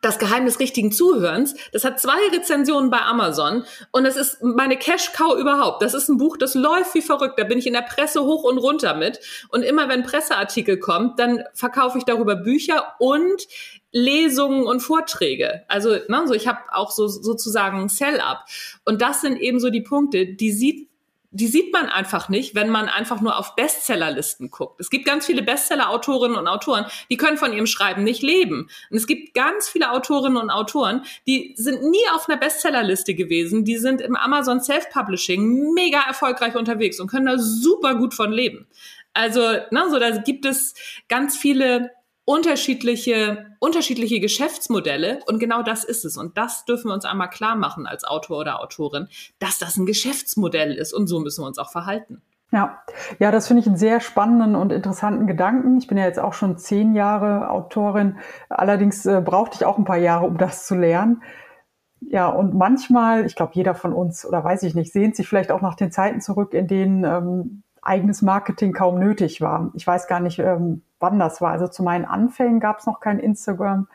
das 0.00 0.18
Geheimnis 0.18 0.58
richtigen 0.60 0.92
Zuhörens. 0.92 1.54
Das 1.72 1.84
hat 1.84 2.00
zwei 2.00 2.18
Rezensionen 2.32 2.90
bei 2.90 3.00
Amazon 3.00 3.64
und 3.90 4.04
das 4.04 4.16
ist 4.16 4.42
meine 4.42 4.76
Cash-Cow 4.76 5.38
überhaupt. 5.38 5.82
Das 5.82 5.94
ist 5.94 6.08
ein 6.08 6.18
Buch, 6.18 6.36
das 6.36 6.54
läuft 6.54 6.94
wie 6.94 7.02
verrückt. 7.02 7.38
Da 7.38 7.44
bin 7.44 7.58
ich 7.58 7.66
in 7.66 7.72
der 7.72 7.82
Presse 7.82 8.24
hoch 8.24 8.44
und 8.44 8.58
runter 8.58 8.94
mit. 8.94 9.20
Und 9.50 9.62
immer 9.62 9.88
wenn 9.88 10.02
Presseartikel 10.02 10.78
kommt, 10.78 11.18
dann 11.18 11.44
verkaufe 11.54 11.98
ich 11.98 12.04
darüber 12.04 12.36
Bücher 12.36 12.94
und 12.98 13.46
Lesungen 13.92 14.66
und 14.66 14.80
Vorträge. 14.80 15.64
Also, 15.68 15.90
ne, 16.08 16.22
so 16.26 16.34
ich 16.34 16.48
habe 16.48 16.60
auch 16.72 16.90
so 16.90 17.08
sozusagen 17.08 17.88
Sell-up. 17.88 18.44
Und 18.84 19.02
das 19.02 19.20
sind 19.20 19.36
eben 19.36 19.60
so 19.60 19.68
die 19.70 19.82
Punkte, 19.82 20.34
die 20.34 20.52
sieht 20.52 20.88
die 21.32 21.46
sieht 21.46 21.72
man 21.72 21.88
einfach 21.88 22.28
nicht, 22.28 22.54
wenn 22.54 22.68
man 22.68 22.88
einfach 22.88 23.22
nur 23.22 23.38
auf 23.38 23.56
Bestsellerlisten 23.56 24.50
guckt. 24.50 24.78
Es 24.80 24.90
gibt 24.90 25.06
ganz 25.06 25.24
viele 25.24 25.42
Bestseller-Autorinnen 25.42 26.36
und 26.36 26.46
Autoren, 26.46 26.84
die 27.10 27.16
können 27.16 27.38
von 27.38 27.54
ihrem 27.54 27.66
Schreiben 27.66 28.04
nicht 28.04 28.22
leben. 28.22 28.68
Und 28.90 28.96
es 28.96 29.06
gibt 29.06 29.32
ganz 29.32 29.68
viele 29.68 29.90
Autorinnen 29.92 30.36
und 30.36 30.50
Autoren, 30.50 31.04
die 31.26 31.54
sind 31.56 31.82
nie 31.84 32.06
auf 32.14 32.28
einer 32.28 32.38
Bestsellerliste 32.38 33.14
gewesen, 33.14 33.64
die 33.64 33.78
sind 33.78 34.02
im 34.02 34.14
Amazon 34.14 34.60
Self-Publishing 34.60 35.72
mega 35.72 36.02
erfolgreich 36.06 36.54
unterwegs 36.54 37.00
und 37.00 37.08
können 37.08 37.26
da 37.26 37.38
super 37.38 37.94
gut 37.94 38.12
von 38.12 38.30
leben. 38.30 38.66
Also, 39.14 39.40
ne, 39.40 39.86
so 39.90 39.98
da 39.98 40.10
gibt 40.18 40.44
es 40.44 40.74
ganz 41.08 41.36
viele 41.36 41.90
unterschiedliche, 42.24 43.46
unterschiedliche 43.58 44.20
Geschäftsmodelle 44.20 45.20
und 45.26 45.38
genau 45.38 45.62
das 45.62 45.84
ist 45.84 46.04
es. 46.04 46.16
Und 46.16 46.38
das 46.38 46.64
dürfen 46.64 46.88
wir 46.88 46.94
uns 46.94 47.04
einmal 47.04 47.30
klar 47.30 47.56
machen 47.56 47.86
als 47.86 48.04
Autor 48.04 48.38
oder 48.38 48.60
Autorin, 48.60 49.08
dass 49.38 49.58
das 49.58 49.76
ein 49.76 49.86
Geschäftsmodell 49.86 50.74
ist 50.74 50.92
und 50.92 51.06
so 51.06 51.20
müssen 51.20 51.42
wir 51.42 51.48
uns 51.48 51.58
auch 51.58 51.70
verhalten. 51.70 52.22
Ja, 52.52 52.82
ja, 53.18 53.30
das 53.30 53.46
finde 53.46 53.62
ich 53.62 53.66
einen 53.66 53.78
sehr 53.78 54.00
spannenden 54.00 54.56
und 54.56 54.72
interessanten 54.72 55.26
Gedanken. 55.26 55.78
Ich 55.78 55.86
bin 55.86 55.96
ja 55.96 56.04
jetzt 56.04 56.20
auch 56.20 56.34
schon 56.34 56.58
zehn 56.58 56.94
Jahre 56.94 57.48
Autorin. 57.48 58.18
Allerdings 58.50 59.06
äh, 59.06 59.22
brauchte 59.24 59.56
ich 59.56 59.64
auch 59.64 59.78
ein 59.78 59.86
paar 59.86 59.96
Jahre, 59.96 60.26
um 60.26 60.36
das 60.36 60.66
zu 60.66 60.74
lernen. 60.74 61.22
Ja, 62.00 62.28
und 62.28 62.54
manchmal, 62.54 63.24
ich 63.24 63.36
glaube, 63.36 63.52
jeder 63.54 63.74
von 63.74 63.94
uns, 63.94 64.26
oder 64.26 64.44
weiß 64.44 64.64
ich 64.64 64.74
nicht, 64.74 64.92
sehnt 64.92 65.16
sich 65.16 65.26
vielleicht 65.26 65.50
auch 65.50 65.62
nach 65.62 65.76
den 65.76 65.92
Zeiten 65.92 66.20
zurück, 66.20 66.52
in 66.52 66.66
denen 66.66 67.04
ähm, 67.04 67.62
eigenes 67.82 68.22
Marketing 68.22 68.72
kaum 68.72 68.98
nötig 68.98 69.40
war. 69.40 69.70
Ich 69.74 69.86
weiß 69.86 70.06
gar 70.06 70.20
nicht, 70.20 70.38
ähm, 70.38 70.82
wann 71.00 71.18
das 71.18 71.40
war. 71.40 71.50
Also 71.50 71.68
zu 71.68 71.82
meinen 71.82 72.04
Anfängen 72.04 72.60
gab 72.60 72.78
es 72.78 72.86
noch 72.86 73.00
kein 73.00 73.18
Instagram. 73.18 73.88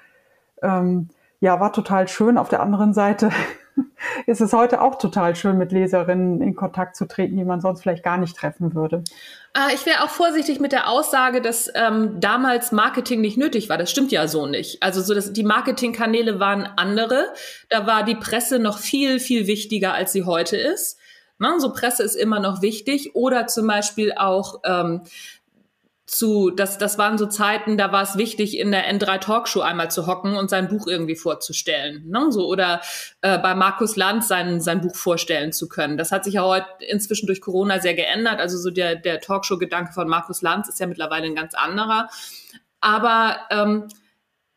Ähm, 0.62 1.10
ja, 1.40 1.60
war 1.60 1.72
total 1.72 2.08
schön. 2.08 2.38
Auf 2.38 2.50
der 2.50 2.62
anderen 2.62 2.94
Seite 2.94 3.32
ist 4.26 4.42
es 4.42 4.54
heute 4.54 4.82
auch 4.82 4.98
total 4.98 5.36
schön, 5.36 5.58
mit 5.58 5.72
Leserinnen 5.72 6.42
in 6.42 6.56
Kontakt 6.56 6.96
zu 6.96 7.08
treten, 7.08 7.38
die 7.38 7.46
man 7.46 7.62
sonst 7.62 7.82
vielleicht 7.82 8.04
gar 8.04 8.18
nicht 8.18 8.36
treffen 8.36 8.76
würde. 8.76 9.04
Ah, 9.54 9.70
ich 9.74 9.86
wäre 9.86 10.04
auch 10.04 10.10
vorsichtig 10.10 10.60
mit 10.60 10.72
der 10.72 10.90
Aussage, 10.90 11.42
dass 11.42 11.72
ähm, 11.74 12.20
damals 12.20 12.72
Marketing 12.72 13.22
nicht 13.22 13.38
nötig 13.38 13.70
war. 13.70 13.78
Das 13.78 13.90
stimmt 13.90 14.12
ja 14.12 14.28
so 14.28 14.48
nicht. 14.48 14.84
Also 14.84 15.02
so, 15.02 15.14
dass 15.14 15.32
die 15.32 15.44
Marketingkanäle 15.44 16.40
waren 16.40 16.68
andere. 16.76 17.28
Da 17.70 17.88
war 17.88 18.04
die 18.04 18.16
Presse 18.16 18.60
noch 18.60 18.80
viel, 18.80 19.20
viel 19.20 19.48
wichtiger, 19.48 19.94
als 19.94 20.12
sie 20.12 20.26
heute 20.26 20.58
ist. 20.58 21.00
Ne? 21.40 21.56
So 21.60 21.72
Presse 21.72 22.04
ist 22.04 22.16
immer 22.16 22.40
noch 22.40 22.62
wichtig. 22.62 23.16
Oder 23.16 23.48
zum 23.48 23.68
Beispiel 23.68 24.14
auch 24.14 24.62
ähm, 24.66 25.02
zu, 26.08 26.52
das, 26.52 26.78
das 26.78 26.98
waren 26.98 27.18
so 27.18 27.26
Zeiten, 27.26 27.78
da 27.78 27.92
war 27.92 28.02
es 28.02 28.18
wichtig, 28.18 28.58
in 28.58 28.72
der 28.72 28.90
N3 28.90 29.20
Talkshow 29.20 29.60
einmal 29.60 29.92
zu 29.92 30.08
hocken 30.08 30.38
und 30.38 30.50
sein 30.50 30.70
Buch 30.70 30.88
irgendwie 30.88 31.18
vorzustellen. 31.18 32.08
Ne? 32.08 32.32
So, 32.32 32.48
oder 32.48 32.80
äh, 33.22 33.38
bei 33.38 33.54
Markus 33.56 33.98
Lanz 33.98 34.30
sein, 34.30 34.62
sein 34.62 34.80
Buch 34.80 34.96
vorstellen 34.96 35.52
zu 35.52 35.68
können. 35.68 35.98
Das 35.98 36.14
hat 36.14 36.24
sich 36.24 36.36
ja 36.36 36.44
heute 36.44 36.66
inzwischen 36.88 37.28
durch 37.28 37.42
Corona 37.42 37.80
sehr 37.80 37.94
geändert. 37.94 38.40
Also 38.40 38.58
so 38.58 38.72
der, 38.72 38.96
der 38.96 39.20
Talkshow-Gedanke 39.20 39.92
von 39.92 40.08
Markus 40.08 40.42
Lanz 40.42 40.70
ist 40.70 40.80
ja 40.80 40.88
mittlerweile 40.88 41.26
ein 41.26 41.36
ganz 41.36 41.54
anderer. 41.54 42.08
Aber 42.80 43.38
ähm, 43.50 43.90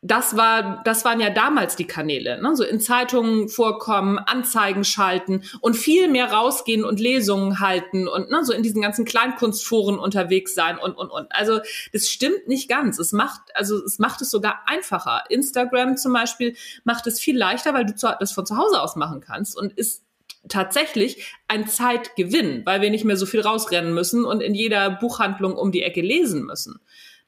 das 0.03 0.35
war, 0.35 0.83
das 0.85 1.05
waren 1.05 1.21
ja 1.21 1.29
damals 1.29 1.77
die 1.77 1.87
Kanäle, 1.87 2.41
ne? 2.41 2.57
so 2.57 2.65
in 2.65 2.81
Zeitungen 2.81 3.51
vorkommen, 3.51 4.19
Anzeigen 4.19 4.83
schalten 4.83 5.43
und 5.61 5.77
viel 5.77 6.09
mehr 6.09 6.33
rausgehen 6.33 6.85
und 6.85 6.99
Lesungen 6.99 7.61
halten 7.61 8.09
und 8.09 8.31
ne, 8.31 8.43
so 8.43 8.55
in 8.55 8.63
diesen 8.63 8.81
ganzen 8.81 9.05
Kleinkunstforen 9.05 9.99
unterwegs 9.99 10.55
sein 10.55 10.79
und 10.79 10.97
und 10.97 11.11
und. 11.11 11.27
Also 11.31 11.61
das 11.93 12.09
stimmt 12.09 12.49
nicht 12.49 12.69
ganz. 12.69 12.99
Es 12.99 13.13
macht, 13.13 13.43
also 13.55 13.77
es 13.85 13.99
macht 13.99 14.23
es 14.23 14.31
sogar 14.31 14.61
einfacher. 14.65 15.25
Instagram 15.29 15.99
zum 15.99 16.15
Beispiel 16.15 16.57
macht 16.85 17.07
es 17.07 17.21
viel 17.21 17.37
leichter, 17.37 17.75
weil 17.75 17.85
du 17.85 17.93
das 17.93 18.33
von 18.33 18.47
zu 18.47 18.57
Hause 18.57 18.81
aus 18.81 18.97
machen 18.97 19.21
kannst 19.21 19.55
und 19.55 19.75
ist 19.75 20.03
tatsächlich 20.49 21.35
ein 21.49 21.69
Zeitgewinn, 21.69 22.65
weil 22.65 22.81
wir 22.81 22.91
nicht 22.91 23.05
mehr 23.05 23.17
so 23.17 23.27
viel 23.27 23.41
rausrennen 23.41 23.93
müssen 23.93 24.25
und 24.25 24.41
in 24.41 24.55
jeder 24.55 24.89
Buchhandlung 24.89 25.55
um 25.57 25.73
die 25.73 25.83
Ecke 25.83 26.01
lesen 26.01 26.47
müssen. 26.47 26.81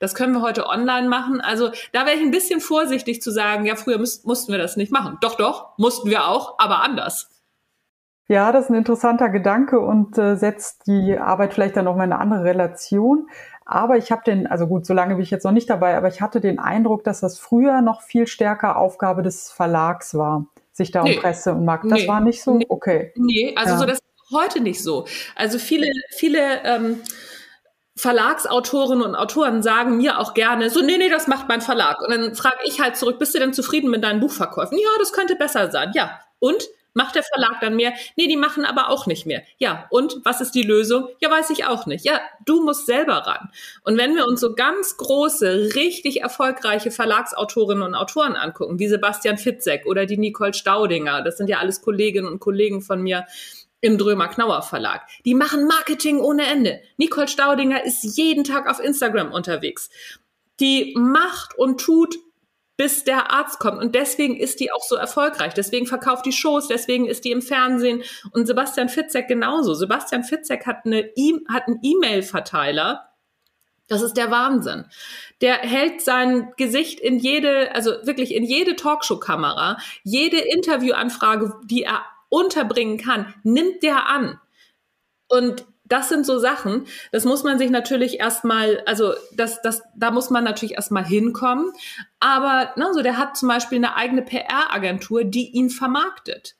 Das 0.02 0.16
können 0.16 0.32
wir 0.32 0.42
heute 0.42 0.66
online 0.66 1.08
machen. 1.08 1.40
Also 1.40 1.70
da 1.92 2.06
wäre 2.06 2.16
ich 2.16 2.22
ein 2.22 2.32
bisschen 2.32 2.60
vorsichtig 2.60 3.22
zu 3.22 3.30
sagen, 3.30 3.66
ja, 3.66 3.76
früher 3.76 3.98
müß, 3.98 4.24
mussten 4.24 4.50
wir 4.50 4.58
das 4.58 4.76
nicht 4.76 4.90
machen. 4.90 5.16
Doch, 5.20 5.36
doch, 5.36 5.78
mussten 5.78 6.10
wir 6.10 6.26
auch, 6.26 6.58
aber 6.58 6.82
anders. 6.82 7.30
Ja, 8.26 8.50
das 8.50 8.64
ist 8.64 8.70
ein 8.70 8.74
interessanter 8.74 9.28
Gedanke 9.28 9.78
und 9.78 10.18
äh, 10.18 10.34
setzt 10.34 10.88
die 10.88 11.16
Arbeit 11.16 11.54
vielleicht 11.54 11.76
dann 11.76 11.84
noch 11.84 11.94
mal 11.94 12.02
in 12.02 12.12
eine 12.12 12.20
andere 12.20 12.42
Relation. 12.42 13.28
Aber 13.64 13.96
ich 13.96 14.10
habe 14.10 14.22
den, 14.26 14.48
also 14.48 14.66
gut, 14.66 14.86
so 14.86 14.92
lange 14.92 15.14
bin 15.14 15.22
ich 15.22 15.30
jetzt 15.30 15.44
noch 15.44 15.52
nicht 15.52 15.70
dabei, 15.70 15.96
aber 15.96 16.08
ich 16.08 16.20
hatte 16.20 16.40
den 16.40 16.58
Eindruck, 16.58 17.04
dass 17.04 17.20
das 17.20 17.38
früher 17.38 17.80
noch 17.80 18.02
viel 18.02 18.26
stärker 18.26 18.78
Aufgabe 18.78 19.22
des 19.22 19.52
Verlags 19.52 20.16
war, 20.16 20.46
sich 20.72 20.90
da 20.90 21.02
um 21.02 21.10
nee. 21.10 21.18
Presse 21.20 21.52
und 21.52 21.64
Markt. 21.64 21.84
Das 21.84 22.00
nee. 22.00 22.08
war 22.08 22.20
nicht 22.20 22.42
so? 22.42 22.54
Nee. 22.54 22.66
Okay. 22.68 23.12
Nee, 23.14 23.54
also 23.54 23.74
ja. 23.74 23.78
so 23.78 23.86
das 23.86 23.98
ist 23.98 24.32
heute 24.32 24.60
nicht 24.60 24.82
so. 24.82 25.06
Also 25.36 25.60
viele, 25.60 25.86
viele 26.10 26.64
ähm, 26.64 27.02
Verlagsautorinnen 27.96 29.04
und 29.04 29.14
Autoren 29.14 29.62
sagen 29.62 29.98
mir 29.98 30.18
auch 30.18 30.34
gerne, 30.34 30.70
so, 30.70 30.80
nee, 30.80 30.96
nee, 30.96 31.10
das 31.10 31.26
macht 31.26 31.48
mein 31.48 31.60
Verlag. 31.60 32.00
Und 32.00 32.10
dann 32.10 32.34
frage 32.34 32.58
ich 32.64 32.80
halt 32.80 32.96
zurück, 32.96 33.18
bist 33.18 33.34
du 33.34 33.38
denn 33.38 33.52
zufrieden 33.52 33.90
mit 33.90 34.02
deinen 34.02 34.20
Buchverkäufen? 34.20 34.78
Ja, 34.78 34.88
das 34.98 35.12
könnte 35.12 35.36
besser 35.36 35.70
sein. 35.70 35.92
Ja. 35.94 36.20
Und? 36.38 36.68
Macht 36.94 37.14
der 37.14 37.22
Verlag 37.22 37.60
dann 37.62 37.74
mehr? 37.74 37.94
Nee, 38.16 38.28
die 38.28 38.36
machen 38.36 38.66
aber 38.66 38.90
auch 38.90 39.06
nicht 39.06 39.24
mehr. 39.24 39.42
Ja, 39.56 39.86
und 39.88 40.20
was 40.24 40.42
ist 40.42 40.54
die 40.54 40.62
Lösung? 40.62 41.08
Ja, 41.20 41.30
weiß 41.30 41.48
ich 41.48 41.64
auch 41.64 41.86
nicht. 41.86 42.04
Ja, 42.04 42.20
du 42.44 42.62
musst 42.62 42.84
selber 42.84 43.14
ran. 43.14 43.48
Und 43.82 43.96
wenn 43.96 44.14
wir 44.14 44.26
uns 44.26 44.40
so 44.40 44.54
ganz 44.54 44.98
große, 44.98 45.70
richtig 45.74 46.20
erfolgreiche 46.20 46.90
Verlagsautorinnen 46.90 47.82
und 47.82 47.94
Autoren 47.94 48.36
angucken, 48.36 48.78
wie 48.78 48.88
Sebastian 48.88 49.38
Fitzek 49.38 49.86
oder 49.86 50.04
die 50.04 50.18
Nicole 50.18 50.52
Staudinger, 50.52 51.22
das 51.22 51.38
sind 51.38 51.48
ja 51.48 51.60
alles 51.60 51.80
Kolleginnen 51.80 52.28
und 52.28 52.40
Kollegen 52.40 52.82
von 52.82 53.00
mir, 53.00 53.26
im 53.82 53.98
Drömer 53.98 54.28
Knauer 54.28 54.62
Verlag. 54.62 55.02
Die 55.26 55.34
machen 55.34 55.66
Marketing 55.66 56.20
ohne 56.20 56.46
Ende. 56.46 56.80
Nicole 56.96 57.28
Staudinger 57.28 57.84
ist 57.84 58.16
jeden 58.16 58.44
Tag 58.44 58.70
auf 58.70 58.80
Instagram 58.80 59.32
unterwegs. 59.32 59.90
Die 60.60 60.94
macht 60.96 61.58
und 61.58 61.80
tut, 61.80 62.16
bis 62.76 63.04
der 63.04 63.32
Arzt 63.32 63.58
kommt. 63.58 63.82
Und 63.82 63.94
deswegen 63.94 64.36
ist 64.36 64.60
die 64.60 64.72
auch 64.72 64.82
so 64.82 64.94
erfolgreich. 64.94 65.52
Deswegen 65.54 65.86
verkauft 65.86 66.24
die 66.24 66.32
Shows, 66.32 66.68
deswegen 66.68 67.06
ist 67.06 67.24
die 67.24 67.32
im 67.32 67.42
Fernsehen. 67.42 68.02
Und 68.32 68.46
Sebastian 68.46 68.88
Fitzek 68.88 69.26
genauso. 69.28 69.74
Sebastian 69.74 70.24
Fitzek 70.24 70.64
hat, 70.64 70.86
eine 70.86 71.10
e 71.16 71.34
hat 71.48 71.66
einen 71.66 71.80
E-Mail-Verteiler. 71.82 73.08
Das 73.88 74.00
ist 74.00 74.16
der 74.16 74.30
Wahnsinn. 74.30 74.86
Der 75.40 75.56
hält 75.58 76.00
sein 76.00 76.52
Gesicht 76.56 77.00
in 77.00 77.18
jede, 77.18 77.74
also 77.74 77.90
wirklich 78.04 78.34
in 78.34 78.44
jede 78.44 78.76
Talkshow-Kamera, 78.76 79.76
jede 80.04 80.38
Interviewanfrage, 80.38 81.52
die 81.64 81.82
er 81.82 82.02
unterbringen 82.32 82.96
kann, 82.96 83.34
nimmt 83.42 83.82
der 83.82 84.08
an. 84.08 84.40
Und 85.28 85.66
das 85.84 86.08
sind 86.08 86.24
so 86.24 86.38
Sachen, 86.38 86.86
das 87.10 87.26
muss 87.26 87.44
man 87.44 87.58
sich 87.58 87.68
natürlich 87.68 88.18
erstmal, 88.18 88.82
also 88.86 89.12
das, 89.34 89.60
das, 89.60 89.82
da 89.94 90.10
muss 90.10 90.30
man 90.30 90.42
natürlich 90.42 90.74
erstmal 90.74 91.04
hinkommen. 91.04 91.72
Aber 92.18 92.72
ne, 92.76 92.88
so 92.94 93.02
der 93.02 93.18
hat 93.18 93.36
zum 93.36 93.48
Beispiel 93.48 93.76
eine 93.76 93.94
eigene 93.94 94.22
PR-Agentur, 94.22 95.24
die 95.24 95.50
ihn 95.50 95.68
vermarktet. 95.68 96.56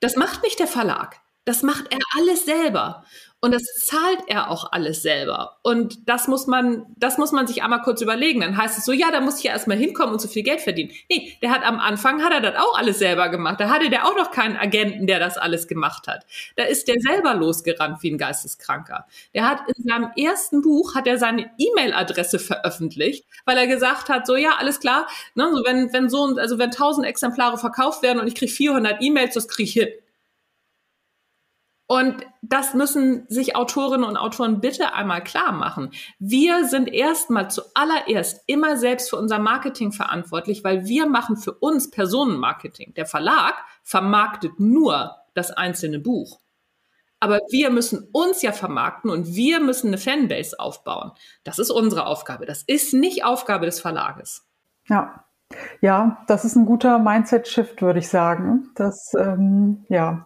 Das 0.00 0.16
macht 0.16 0.42
nicht 0.42 0.58
der 0.58 0.66
Verlag. 0.66 1.20
Das 1.44 1.62
macht 1.62 1.92
er 1.92 2.00
alles 2.18 2.44
selber. 2.44 3.04
Und 3.40 3.52
das 3.52 3.62
zahlt 3.84 4.20
er 4.28 4.50
auch 4.50 4.72
alles 4.72 5.02
selber. 5.02 5.58
Und 5.62 6.08
das 6.08 6.26
muss 6.26 6.46
man, 6.46 6.86
das 6.96 7.18
muss 7.18 7.32
man 7.32 7.46
sich 7.46 7.62
einmal 7.62 7.82
kurz 7.82 8.00
überlegen. 8.00 8.40
Dann 8.40 8.56
heißt 8.56 8.78
es 8.78 8.84
so, 8.86 8.92
ja, 8.92 9.10
da 9.10 9.20
muss 9.20 9.38
ich 9.38 9.44
ja 9.44 9.52
erstmal 9.52 9.76
hinkommen 9.76 10.14
und 10.14 10.20
so 10.20 10.26
viel 10.26 10.42
Geld 10.42 10.62
verdienen. 10.62 10.90
Nee, 11.10 11.36
der 11.42 11.50
hat 11.50 11.62
am 11.62 11.78
Anfang, 11.78 12.22
hat 12.24 12.32
er 12.32 12.40
das 12.40 12.56
auch 12.56 12.78
alles 12.78 12.98
selber 12.98 13.28
gemacht. 13.28 13.60
Da 13.60 13.68
hatte 13.68 13.90
der 13.90 14.06
auch 14.06 14.16
noch 14.16 14.30
keinen 14.30 14.56
Agenten, 14.56 15.06
der 15.06 15.20
das 15.20 15.36
alles 15.36 15.68
gemacht 15.68 16.08
hat. 16.08 16.24
Da 16.56 16.64
ist 16.64 16.88
der 16.88 16.96
selber 16.98 17.34
losgerannt 17.34 18.02
wie 18.02 18.10
ein 18.10 18.18
Geisteskranker. 18.18 19.06
Der 19.34 19.46
hat 19.48 19.60
in 19.76 19.84
seinem 19.84 20.10
ersten 20.16 20.62
Buch, 20.62 20.94
hat 20.94 21.06
er 21.06 21.18
seine 21.18 21.50
E-Mail-Adresse 21.58 22.38
veröffentlicht, 22.38 23.26
weil 23.44 23.58
er 23.58 23.66
gesagt 23.66 24.08
hat, 24.08 24.26
so, 24.26 24.36
ja, 24.36 24.56
alles 24.58 24.80
klar, 24.80 25.06
ne, 25.34 25.50
so 25.52 25.62
wenn, 25.64 25.92
wenn 25.92 26.08
so, 26.08 26.36
also 26.36 26.58
wenn 26.58 26.70
tausend 26.70 27.06
Exemplare 27.06 27.58
verkauft 27.58 28.02
werden 28.02 28.18
und 28.18 28.28
ich 28.28 28.34
kriege 28.34 28.50
400 28.50 29.02
E-Mails, 29.02 29.34
das 29.34 29.46
kriege 29.46 29.68
ich 29.68 29.72
hin. 29.74 29.88
Und 31.88 32.26
das 32.42 32.74
müssen 32.74 33.26
sich 33.28 33.54
Autorinnen 33.54 34.04
und 34.04 34.16
Autoren 34.16 34.60
bitte 34.60 34.92
einmal 34.94 35.22
klar 35.22 35.52
machen. 35.52 35.92
Wir 36.18 36.66
sind 36.66 36.92
erstmal 36.92 37.48
zuallererst 37.50 38.42
immer 38.46 38.76
selbst 38.76 39.10
für 39.10 39.16
unser 39.16 39.38
Marketing 39.38 39.92
verantwortlich, 39.92 40.64
weil 40.64 40.86
wir 40.86 41.06
machen 41.06 41.36
für 41.36 41.52
uns 41.52 41.90
Personenmarketing. 41.90 42.94
Der 42.94 43.06
Verlag 43.06 43.54
vermarktet 43.84 44.58
nur 44.58 45.16
das 45.34 45.52
einzelne 45.52 46.00
Buch. 46.00 46.40
Aber 47.20 47.40
wir 47.50 47.70
müssen 47.70 48.08
uns 48.12 48.42
ja 48.42 48.52
vermarkten 48.52 49.10
und 49.10 49.34
wir 49.34 49.60
müssen 49.60 49.88
eine 49.88 49.98
Fanbase 49.98 50.58
aufbauen. 50.58 51.12
Das 51.44 51.58
ist 51.58 51.70
unsere 51.70 52.06
Aufgabe. 52.06 52.46
Das 52.46 52.62
ist 52.62 52.92
nicht 52.94 53.24
Aufgabe 53.24 53.66
des 53.66 53.80
Verlages. 53.80 54.44
Ja. 54.88 55.24
Ja, 55.80 56.24
das 56.26 56.44
ist 56.44 56.56
ein 56.56 56.66
guter 56.66 56.98
Mindset-Shift, 56.98 57.80
würde 57.80 58.00
ich 58.00 58.08
sagen. 58.08 58.70
Das, 58.74 59.14
ähm, 59.14 59.84
ja, 59.88 60.24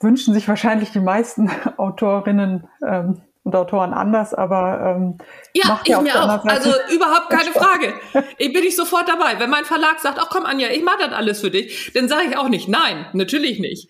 wünschen 0.00 0.34
sich 0.34 0.48
wahrscheinlich 0.48 0.90
die 0.90 1.00
meisten 1.00 1.50
Autorinnen 1.76 2.68
ähm, 2.86 3.22
und 3.42 3.56
Autoren 3.56 3.94
anders, 3.94 4.34
aber 4.34 4.96
ähm, 4.96 5.18
ja, 5.54 5.80
ich 5.82 5.96
mir 6.00 6.22
auch. 6.22 6.44
Also 6.44 6.70
überhaupt 6.92 7.30
keine 7.30 7.52
Frage. 7.52 7.94
Ich 8.38 8.52
bin 8.52 8.64
ich 8.64 8.74
sofort 8.74 9.08
dabei. 9.08 9.38
Wenn 9.38 9.50
mein 9.50 9.64
Verlag 9.64 9.98
sagt, 10.00 10.18
ach 10.20 10.28
komm 10.30 10.44
Anja, 10.44 10.68
ich 10.68 10.82
mache 10.82 10.98
das 11.00 11.12
alles 11.12 11.40
für 11.40 11.50
dich, 11.50 11.92
dann 11.94 12.08
sage 12.08 12.28
ich 12.30 12.36
auch 12.36 12.48
nicht, 12.48 12.68
nein, 12.68 13.06
natürlich 13.12 13.60
nicht. 13.60 13.88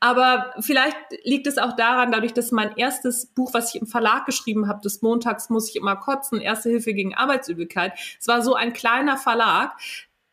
Aber 0.00 0.52
vielleicht 0.58 0.96
liegt 1.22 1.46
es 1.46 1.58
auch 1.58 1.76
daran, 1.76 2.10
dadurch, 2.10 2.34
dass 2.34 2.50
mein 2.50 2.76
erstes 2.76 3.26
Buch, 3.26 3.54
was 3.54 3.72
ich 3.72 3.80
im 3.80 3.86
Verlag 3.86 4.26
geschrieben 4.26 4.66
habe, 4.68 4.80
des 4.80 5.00
Montags 5.00 5.48
muss 5.48 5.68
ich 5.68 5.76
immer 5.76 5.94
kotzen, 5.94 6.40
Erste 6.40 6.70
Hilfe 6.70 6.92
gegen 6.92 7.14
Arbeitsübelkeit, 7.14 7.92
es 8.18 8.26
war 8.26 8.42
so 8.42 8.54
ein 8.54 8.72
kleiner 8.72 9.16
Verlag, 9.16 9.72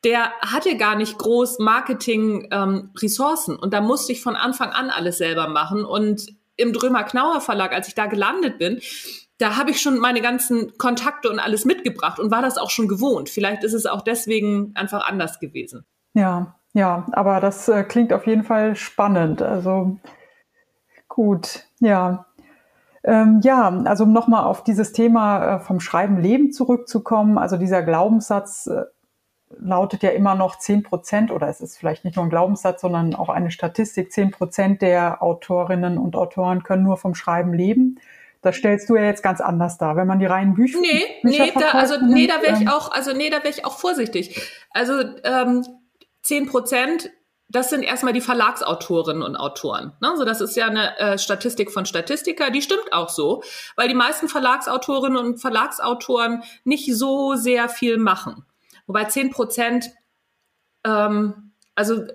der 0.03 0.31
hatte 0.41 0.77
gar 0.77 0.95
nicht 0.95 1.17
groß 1.17 1.59
Marketing-Ressourcen. 1.59 3.53
Ähm, 3.55 3.59
und 3.59 3.73
da 3.73 3.81
musste 3.81 4.11
ich 4.13 4.21
von 4.21 4.35
Anfang 4.35 4.69
an 4.69 4.89
alles 4.89 5.17
selber 5.17 5.47
machen. 5.47 5.83
Und 5.85 6.27
im 6.55 6.73
Drömer 6.73 7.03
Knauer 7.03 7.41
Verlag, 7.41 7.73
als 7.73 7.87
ich 7.87 7.95
da 7.95 8.05
gelandet 8.05 8.57
bin, 8.59 8.79
da 9.39 9.57
habe 9.57 9.71
ich 9.71 9.81
schon 9.81 9.99
meine 9.99 10.21
ganzen 10.21 10.77
Kontakte 10.77 11.29
und 11.29 11.39
alles 11.39 11.65
mitgebracht 11.65 12.19
und 12.19 12.29
war 12.29 12.41
das 12.41 12.57
auch 12.57 12.69
schon 12.69 12.87
gewohnt. 12.87 13.29
Vielleicht 13.29 13.63
ist 13.63 13.73
es 13.73 13.85
auch 13.85 14.01
deswegen 14.01 14.73
einfach 14.75 15.07
anders 15.07 15.39
gewesen. 15.39 15.85
Ja, 16.13 16.55
ja, 16.73 17.07
aber 17.13 17.39
das 17.39 17.67
äh, 17.69 17.83
klingt 17.83 18.13
auf 18.13 18.27
jeden 18.27 18.43
Fall 18.43 18.75
spannend. 18.75 19.41
Also 19.41 19.97
gut, 21.07 21.65
ja. 21.79 22.25
Ähm, 23.03 23.39
ja, 23.43 23.69
also 23.85 24.03
um 24.03 24.11
nochmal 24.11 24.43
auf 24.43 24.65
dieses 24.65 24.91
Thema 24.91 25.55
äh, 25.55 25.59
vom 25.61 25.79
Schreiben 25.79 26.17
Leben 26.17 26.51
zurückzukommen, 26.51 27.37
also 27.37 27.55
dieser 27.55 27.81
Glaubenssatz, 27.81 28.67
äh, 28.67 28.83
lautet 29.57 30.03
ja 30.03 30.09
immer 30.11 30.35
noch 30.35 30.57
10 30.57 30.83
Prozent, 30.83 31.31
oder 31.31 31.47
es 31.47 31.61
ist 31.61 31.77
vielleicht 31.77 32.05
nicht 32.05 32.15
nur 32.15 32.25
ein 32.25 32.29
Glaubenssatz, 32.29 32.81
sondern 32.81 33.15
auch 33.15 33.29
eine 33.29 33.51
Statistik, 33.51 34.11
10 34.11 34.31
Prozent 34.31 34.81
der 34.81 35.23
Autorinnen 35.23 35.97
und 35.97 36.15
Autoren 36.15 36.63
können 36.63 36.83
nur 36.83 36.97
vom 36.97 37.15
Schreiben 37.15 37.53
leben. 37.53 37.99
Das 38.41 38.55
stellst 38.55 38.89
du 38.89 38.95
ja 38.95 39.03
jetzt 39.03 39.23
ganz 39.23 39.41
anders 39.41 39.77
dar, 39.77 39.97
wenn 39.97 40.07
man 40.07 40.19
die 40.19 40.25
reinen 40.25 40.53
Bücher. 40.53 40.79
Nee, 40.79 41.03
Bücher 41.23 41.45
nee, 41.45 41.51
da, 41.53 41.71
also 41.71 41.95
nee, 42.05 42.27
da 42.27 42.41
wäre 42.41 42.55
ich 42.55 42.61
ähm, 42.61 42.69
auch, 42.69 42.91
also 42.91 43.11
nee, 43.13 43.29
da 43.29 43.37
wäre 43.37 43.49
ich 43.49 43.65
auch 43.65 43.77
vorsichtig. 43.77 44.41
Also 44.71 44.93
ähm, 45.23 45.65
10 46.21 46.47
Prozent 46.47 47.11
das 47.51 47.71
sind 47.71 47.81
erstmal 47.81 48.13
die 48.13 48.21
Verlagsautorinnen 48.21 49.23
und 49.23 49.35
Autoren. 49.35 49.93
Ne? 50.01 50.11
Also 50.11 50.23
das 50.23 50.39
ist 50.39 50.55
ja 50.55 50.67
eine 50.67 50.97
äh, 50.99 51.17
Statistik 51.17 51.71
von 51.71 51.85
Statistiker, 51.85 52.51
die 52.51 52.61
stimmt 52.61 52.93
auch 52.93 53.09
so, 53.09 53.43
weil 53.75 53.87
die 53.87 53.95
meisten 53.95 54.29
Verlagsautorinnen 54.29 55.17
und 55.17 55.39
Verlagsautoren 55.39 56.43
nicht 56.63 56.95
so 56.95 57.33
sehr 57.33 57.67
viel 57.67 57.97
machen. 57.97 58.45
Wobei 58.89 59.03
zehn 59.05 59.29
Prozent, 59.29 59.91
ähm, 60.83 61.51
also 61.75 62.07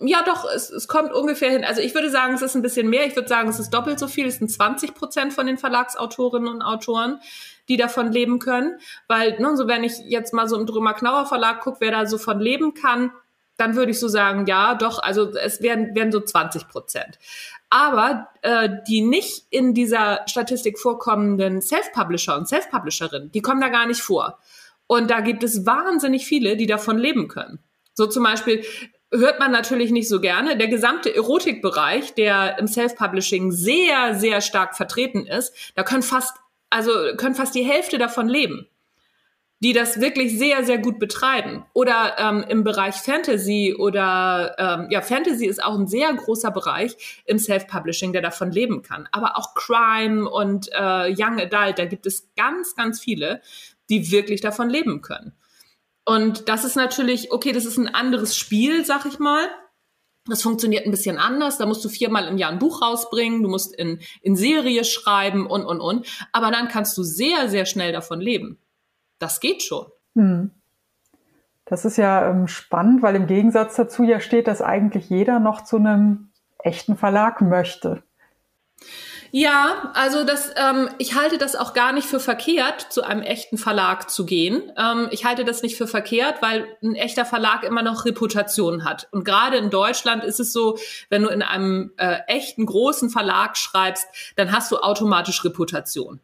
ja 0.00 0.24
doch, 0.24 0.44
es, 0.52 0.68
es 0.68 0.88
kommt 0.88 1.12
ungefähr 1.12 1.50
hin. 1.50 1.64
Also 1.64 1.80
ich 1.80 1.94
würde 1.94 2.10
sagen, 2.10 2.34
es 2.34 2.42
ist 2.42 2.56
ein 2.56 2.62
bisschen 2.62 2.90
mehr. 2.90 3.06
Ich 3.06 3.14
würde 3.14 3.28
sagen, 3.28 3.48
es 3.48 3.60
ist 3.60 3.70
doppelt 3.70 4.00
so 4.00 4.08
viel. 4.08 4.26
Es 4.26 4.38
sind 4.38 4.50
20 4.50 4.94
Prozent 4.94 5.32
von 5.32 5.46
den 5.46 5.58
Verlagsautorinnen 5.58 6.48
und 6.48 6.62
Autoren, 6.62 7.20
die 7.68 7.76
davon 7.76 8.10
leben 8.10 8.40
können. 8.40 8.80
Weil, 9.06 9.38
ne, 9.38 9.56
so 9.56 9.68
wenn 9.68 9.84
ich 9.84 9.92
jetzt 10.06 10.34
mal 10.34 10.48
so 10.48 10.58
im 10.58 10.66
Drömer 10.66 10.94
Knauer 10.94 11.26
Verlag 11.26 11.60
gucke, 11.60 11.76
wer 11.78 11.92
da 11.92 12.06
so 12.06 12.18
von 12.18 12.40
leben 12.40 12.74
kann, 12.74 13.12
dann 13.56 13.76
würde 13.76 13.92
ich 13.92 14.00
so 14.00 14.08
sagen, 14.08 14.46
ja, 14.46 14.74
doch, 14.74 15.00
also 15.00 15.30
es 15.36 15.62
werden, 15.62 15.94
werden 15.94 16.10
so 16.10 16.20
20 16.20 16.66
Prozent. 16.66 17.20
Aber 17.68 18.26
äh, 18.42 18.70
die 18.88 19.02
nicht 19.02 19.46
in 19.50 19.72
dieser 19.72 20.22
Statistik 20.26 20.80
vorkommenden 20.80 21.62
Self-Publisher 21.62 22.36
und 22.36 22.48
Self-Publisherinnen, 22.48 23.30
die 23.30 23.42
kommen 23.42 23.60
da 23.60 23.68
gar 23.68 23.86
nicht 23.86 24.02
vor. 24.02 24.40
Und 24.90 25.08
da 25.08 25.20
gibt 25.20 25.44
es 25.44 25.66
wahnsinnig 25.66 26.26
viele, 26.26 26.56
die 26.56 26.66
davon 26.66 26.98
leben 26.98 27.28
können. 27.28 27.60
So 27.94 28.08
zum 28.08 28.24
Beispiel 28.24 28.64
hört 29.12 29.38
man 29.38 29.52
natürlich 29.52 29.92
nicht 29.92 30.08
so 30.08 30.20
gerne. 30.20 30.56
Der 30.56 30.66
gesamte 30.66 31.14
Erotikbereich, 31.14 32.14
der 32.14 32.58
im 32.58 32.66
Self-Publishing 32.66 33.52
sehr, 33.52 34.16
sehr 34.16 34.40
stark 34.40 34.76
vertreten 34.76 35.26
ist, 35.26 35.54
da 35.76 35.84
können 35.84 36.02
fast, 36.02 36.36
also 36.70 36.90
können 37.16 37.36
fast 37.36 37.54
die 37.54 37.62
Hälfte 37.62 37.98
davon 37.98 38.28
leben 38.28 38.66
die 39.62 39.74
das 39.74 40.00
wirklich 40.00 40.38
sehr, 40.38 40.64
sehr 40.64 40.78
gut 40.78 40.98
betreiben. 40.98 41.66
Oder 41.74 42.16
ähm, 42.18 42.44
im 42.48 42.64
Bereich 42.64 42.94
Fantasy 42.94 43.76
oder 43.78 44.56
ähm, 44.58 44.86
ja, 44.90 45.02
Fantasy 45.02 45.46
ist 45.46 45.62
auch 45.62 45.78
ein 45.78 45.86
sehr 45.86 46.12
großer 46.14 46.50
Bereich 46.50 47.22
im 47.26 47.38
Self-Publishing, 47.38 48.14
der 48.14 48.22
davon 48.22 48.50
leben 48.50 48.80
kann. 48.80 49.06
Aber 49.12 49.36
auch 49.36 49.54
Crime 49.54 50.28
und 50.28 50.70
äh, 50.72 51.14
Young 51.14 51.38
Adult, 51.38 51.78
da 51.78 51.84
gibt 51.84 52.06
es 52.06 52.30
ganz, 52.36 52.74
ganz 52.74 53.00
viele, 53.00 53.42
die 53.90 54.10
wirklich 54.10 54.40
davon 54.40 54.70
leben 54.70 55.02
können. 55.02 55.32
Und 56.06 56.48
das 56.48 56.64
ist 56.64 56.76
natürlich, 56.76 57.30
okay, 57.32 57.52
das 57.52 57.66
ist 57.66 57.76
ein 57.76 57.94
anderes 57.94 58.36
Spiel, 58.36 58.84
sag 58.84 59.04
ich 59.04 59.18
mal. 59.18 59.46
Das 60.26 60.42
funktioniert 60.42 60.86
ein 60.86 60.90
bisschen 60.90 61.18
anders. 61.18 61.58
Da 61.58 61.66
musst 61.66 61.84
du 61.84 61.88
viermal 61.88 62.28
im 62.28 62.38
Jahr 62.38 62.50
ein 62.50 62.58
Buch 62.58 62.82
rausbringen, 62.82 63.42
du 63.42 63.48
musst 63.48 63.74
in, 63.74 64.00
in 64.22 64.36
Serie 64.36 64.84
schreiben 64.84 65.46
und, 65.46 65.64
und, 65.64 65.80
und. 65.80 66.06
Aber 66.32 66.50
dann 66.50 66.68
kannst 66.68 66.96
du 66.96 67.02
sehr, 67.02 67.48
sehr 67.48 67.66
schnell 67.66 67.92
davon 67.92 68.20
leben 68.20 68.58
das 69.20 69.38
geht 69.38 69.62
schon. 69.62 69.86
Hm. 70.16 70.50
Das 71.66 71.84
ist 71.84 71.96
ja 71.96 72.28
ähm, 72.28 72.48
spannend, 72.48 73.02
weil 73.02 73.14
im 73.14 73.28
Gegensatz 73.28 73.76
dazu 73.76 74.02
ja 74.02 74.18
steht, 74.18 74.48
dass 74.48 74.60
eigentlich 74.60 75.08
jeder 75.08 75.38
noch 75.38 75.62
zu 75.62 75.76
einem 75.76 76.30
echten 76.58 76.96
Verlag 76.96 77.40
möchte. 77.40 78.02
Ja, 79.32 79.92
also 79.94 80.24
das, 80.24 80.50
ähm, 80.56 80.88
ich 80.98 81.14
halte 81.14 81.38
das 81.38 81.54
auch 81.54 81.72
gar 81.72 81.92
nicht 81.92 82.08
für 82.08 82.18
verkehrt, 82.18 82.80
zu 82.90 83.02
einem 83.02 83.22
echten 83.22 83.58
Verlag 83.58 84.10
zu 84.10 84.26
gehen. 84.26 84.72
Ähm, 84.76 85.08
ich 85.12 85.24
halte 85.24 85.44
das 85.44 85.62
nicht 85.62 85.76
für 85.76 85.86
verkehrt, 85.86 86.42
weil 86.42 86.66
ein 86.82 86.96
echter 86.96 87.24
Verlag 87.24 87.62
immer 87.62 87.82
noch 87.82 88.04
Reputation 88.04 88.84
hat. 88.84 89.08
Und 89.12 89.24
gerade 89.24 89.56
in 89.56 89.70
Deutschland 89.70 90.24
ist 90.24 90.40
es 90.40 90.52
so, 90.52 90.78
wenn 91.10 91.22
du 91.22 91.28
in 91.28 91.42
einem 91.42 91.92
äh, 91.96 92.18
echten 92.26 92.66
großen 92.66 93.10
Verlag 93.10 93.56
schreibst, 93.56 94.08
dann 94.36 94.52
hast 94.52 94.72
du 94.72 94.78
automatisch 94.78 95.44
Reputation. 95.44 96.20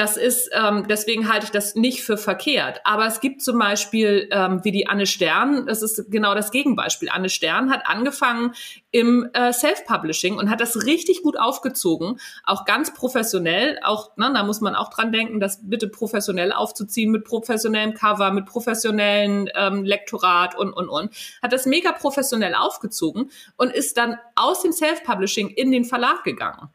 Das 0.00 0.16
ist, 0.16 0.48
ähm, 0.54 0.86
deswegen 0.88 1.30
halte 1.30 1.44
ich 1.44 1.50
das 1.50 1.74
nicht 1.74 2.02
für 2.02 2.16
verkehrt. 2.16 2.80
Aber 2.84 3.04
es 3.04 3.20
gibt 3.20 3.42
zum 3.42 3.58
Beispiel, 3.58 4.30
ähm, 4.32 4.64
wie 4.64 4.72
die 4.72 4.86
Anne 4.86 5.04
Stern, 5.04 5.66
das 5.66 5.82
ist 5.82 6.10
genau 6.10 6.34
das 6.34 6.50
Gegenbeispiel. 6.52 7.10
Anne 7.10 7.28
Stern 7.28 7.70
hat 7.70 7.82
angefangen 7.84 8.54
im 8.92 9.28
äh, 9.34 9.52
Self-Publishing 9.52 10.38
und 10.38 10.48
hat 10.48 10.62
das 10.62 10.86
richtig 10.86 11.22
gut 11.22 11.38
aufgezogen, 11.38 12.18
auch 12.44 12.64
ganz 12.64 12.94
professionell. 12.94 13.78
Auch, 13.82 14.16
ne, 14.16 14.30
da 14.32 14.42
muss 14.42 14.62
man 14.62 14.74
auch 14.74 14.88
dran 14.88 15.12
denken, 15.12 15.38
das 15.38 15.68
bitte 15.68 15.86
professionell 15.86 16.54
aufzuziehen 16.54 17.10
mit 17.10 17.24
professionellem 17.24 17.92
Cover, 17.92 18.30
mit 18.30 18.46
professionellen 18.46 19.50
ähm, 19.54 19.84
Lektorat 19.84 20.56
und, 20.56 20.72
und, 20.72 20.88
und. 20.88 21.14
Hat 21.42 21.52
das 21.52 21.66
mega 21.66 21.92
professionell 21.92 22.54
aufgezogen 22.54 23.30
und 23.58 23.70
ist 23.70 23.98
dann 23.98 24.16
aus 24.34 24.62
dem 24.62 24.72
Self-Publishing 24.72 25.50
in 25.50 25.70
den 25.70 25.84
Verlag 25.84 26.24
gegangen 26.24 26.70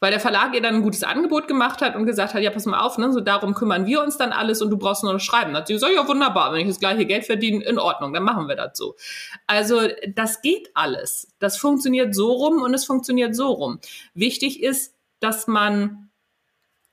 weil 0.00 0.10
der 0.10 0.20
Verlag 0.20 0.54
ihr 0.54 0.62
dann 0.62 0.76
ein 0.76 0.82
gutes 0.82 1.04
Angebot 1.04 1.48
gemacht 1.48 1.80
hat 1.82 1.96
und 1.96 2.06
gesagt 2.06 2.34
hat, 2.34 2.42
ja, 2.42 2.50
pass 2.50 2.66
mal 2.66 2.80
auf, 2.80 2.98
ne, 2.98 3.12
so 3.12 3.20
darum 3.20 3.54
kümmern 3.54 3.86
wir 3.86 4.02
uns 4.02 4.16
dann 4.16 4.32
alles 4.32 4.62
und 4.62 4.70
du 4.70 4.76
brauchst 4.76 5.02
nur 5.02 5.12
noch 5.12 5.20
schreiben. 5.20 5.52
Dann 5.52 5.62
hat 5.62 5.66
sie 5.68 5.74
gesagt, 5.74 5.92
ja, 5.94 6.06
wunderbar, 6.06 6.52
wenn 6.52 6.60
ich 6.60 6.68
das 6.68 6.80
gleiche 6.80 7.06
Geld 7.06 7.24
verdiene, 7.24 7.64
in 7.64 7.78
Ordnung, 7.78 8.12
dann 8.12 8.22
machen 8.22 8.48
wir 8.48 8.56
das 8.56 8.76
so. 8.76 8.96
Also 9.46 9.80
das 10.14 10.42
geht 10.42 10.70
alles. 10.74 11.34
Das 11.38 11.56
funktioniert 11.56 12.14
so 12.14 12.32
rum 12.32 12.62
und 12.62 12.74
es 12.74 12.84
funktioniert 12.84 13.34
so 13.34 13.48
rum. 13.48 13.80
Wichtig 14.14 14.62
ist, 14.62 14.94
dass 15.20 15.46
man 15.46 16.10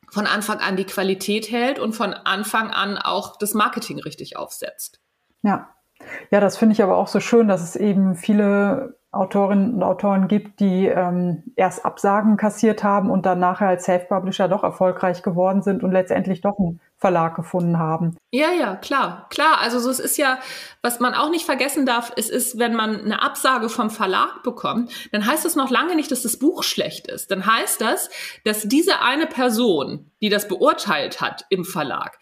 von 0.10 0.28
Anfang 0.28 0.60
an 0.60 0.78
die 0.78 0.86
Qualität 0.86 1.52
hält 1.52 1.80
und 1.80 1.94
von 1.94 2.14
Anfang 2.14 2.72
an 2.72 2.98
auch 2.98 3.38
das 3.38 3.54
Marketing 3.54 4.00
richtig 4.00 4.38
aufsetzt. 4.38 5.00
Ja. 5.42 5.70
Ja, 6.30 6.40
das 6.40 6.58
finde 6.58 6.74
ich 6.74 6.84
aber 6.84 6.98
auch 6.98 7.08
so 7.08 7.20
schön, 7.20 7.48
dass 7.48 7.62
es 7.62 7.76
eben 7.76 8.16
viele 8.16 8.98
Autorinnen 9.16 9.76
und 9.76 9.84
Autoren 9.84 10.28
gibt, 10.28 10.60
die 10.60 10.88
ähm, 10.88 11.44
erst 11.56 11.86
Absagen 11.86 12.38
kassiert 12.38 12.84
haben 12.84 13.10
und 13.10 13.26
dann 13.26 13.40
nachher 13.40 13.70
als 13.70 13.86
Self-Publisher 13.86 14.48
doch 14.48 14.64
erfolgreich 14.64 15.24
geworden 15.24 15.62
sind 15.62 15.84
und 15.84 15.92
letztendlich 15.92 16.42
doch 16.42 16.60
einen 16.60 16.80
Verlag 16.98 17.36
gefunden 17.36 17.78
haben. 17.78 18.18
Ja, 18.32 18.52
ja, 18.52 18.76
klar, 18.76 19.28
klar. 19.30 19.60
Also 19.62 19.80
so, 19.80 19.90
es 19.90 20.00
ist 20.00 20.18
ja, 20.18 20.40
was 20.82 21.00
man 21.00 21.14
auch 21.14 21.30
nicht 21.30 21.46
vergessen 21.46 21.86
darf, 21.86 22.12
es 22.16 22.30
ist, 22.30 22.58
wenn 22.58 22.74
man 22.74 23.02
eine 23.02 23.22
Absage 23.22 23.70
vom 23.70 23.90
Verlag 23.90 24.44
bekommt, 24.44 24.92
dann 25.12 25.26
heißt 25.26 25.46
das 25.46 25.56
noch 25.56 25.70
lange 25.70 25.96
nicht, 25.96 26.12
dass 26.12 26.24
das 26.24 26.38
Buch 26.38 26.64
schlecht 26.64 27.08
ist. 27.08 27.32
Dann 27.32 27.46
heißt 27.46 27.82
das, 27.82 28.10
dass 28.44 28.64
diese 28.64 29.02
eine 29.02 29.28
Person, 29.28 30.12
die 30.22 30.30
das 30.30 30.48
beurteilt 30.48 31.22
hat 31.22 31.46
im 31.50 31.66
Verlag, 31.66 32.18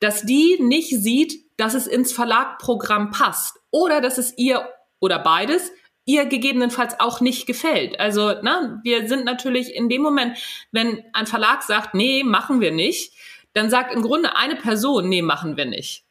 dass 0.00 0.22
die 0.22 0.58
nicht 0.60 0.90
sieht, 0.90 1.44
dass 1.56 1.74
es 1.74 1.86
ins 1.86 2.12
Verlagprogramm 2.12 3.10
passt 3.10 3.60
oder 3.70 4.00
dass 4.00 4.18
es 4.18 4.36
ihr 4.36 4.66
oder 5.00 5.18
beides 5.18 5.70
ihr 6.04 6.26
gegebenenfalls 6.26 7.00
auch 7.00 7.20
nicht 7.20 7.46
gefällt. 7.46 7.98
Also, 7.98 8.28
ne, 8.42 8.80
wir 8.82 9.08
sind 9.08 9.24
natürlich 9.24 9.74
in 9.74 9.88
dem 9.88 10.02
Moment, 10.02 10.36
wenn 10.70 11.02
ein 11.12 11.26
Verlag 11.26 11.62
sagt, 11.62 11.94
nee, 11.94 12.22
machen 12.22 12.60
wir 12.60 12.72
nicht, 12.72 13.12
dann 13.54 13.70
sagt 13.70 13.94
im 13.94 14.02
Grunde 14.02 14.36
eine 14.36 14.56
Person, 14.56 15.08
nee, 15.08 15.22
machen 15.22 15.56
wir 15.56 15.64
nicht. 15.64 16.04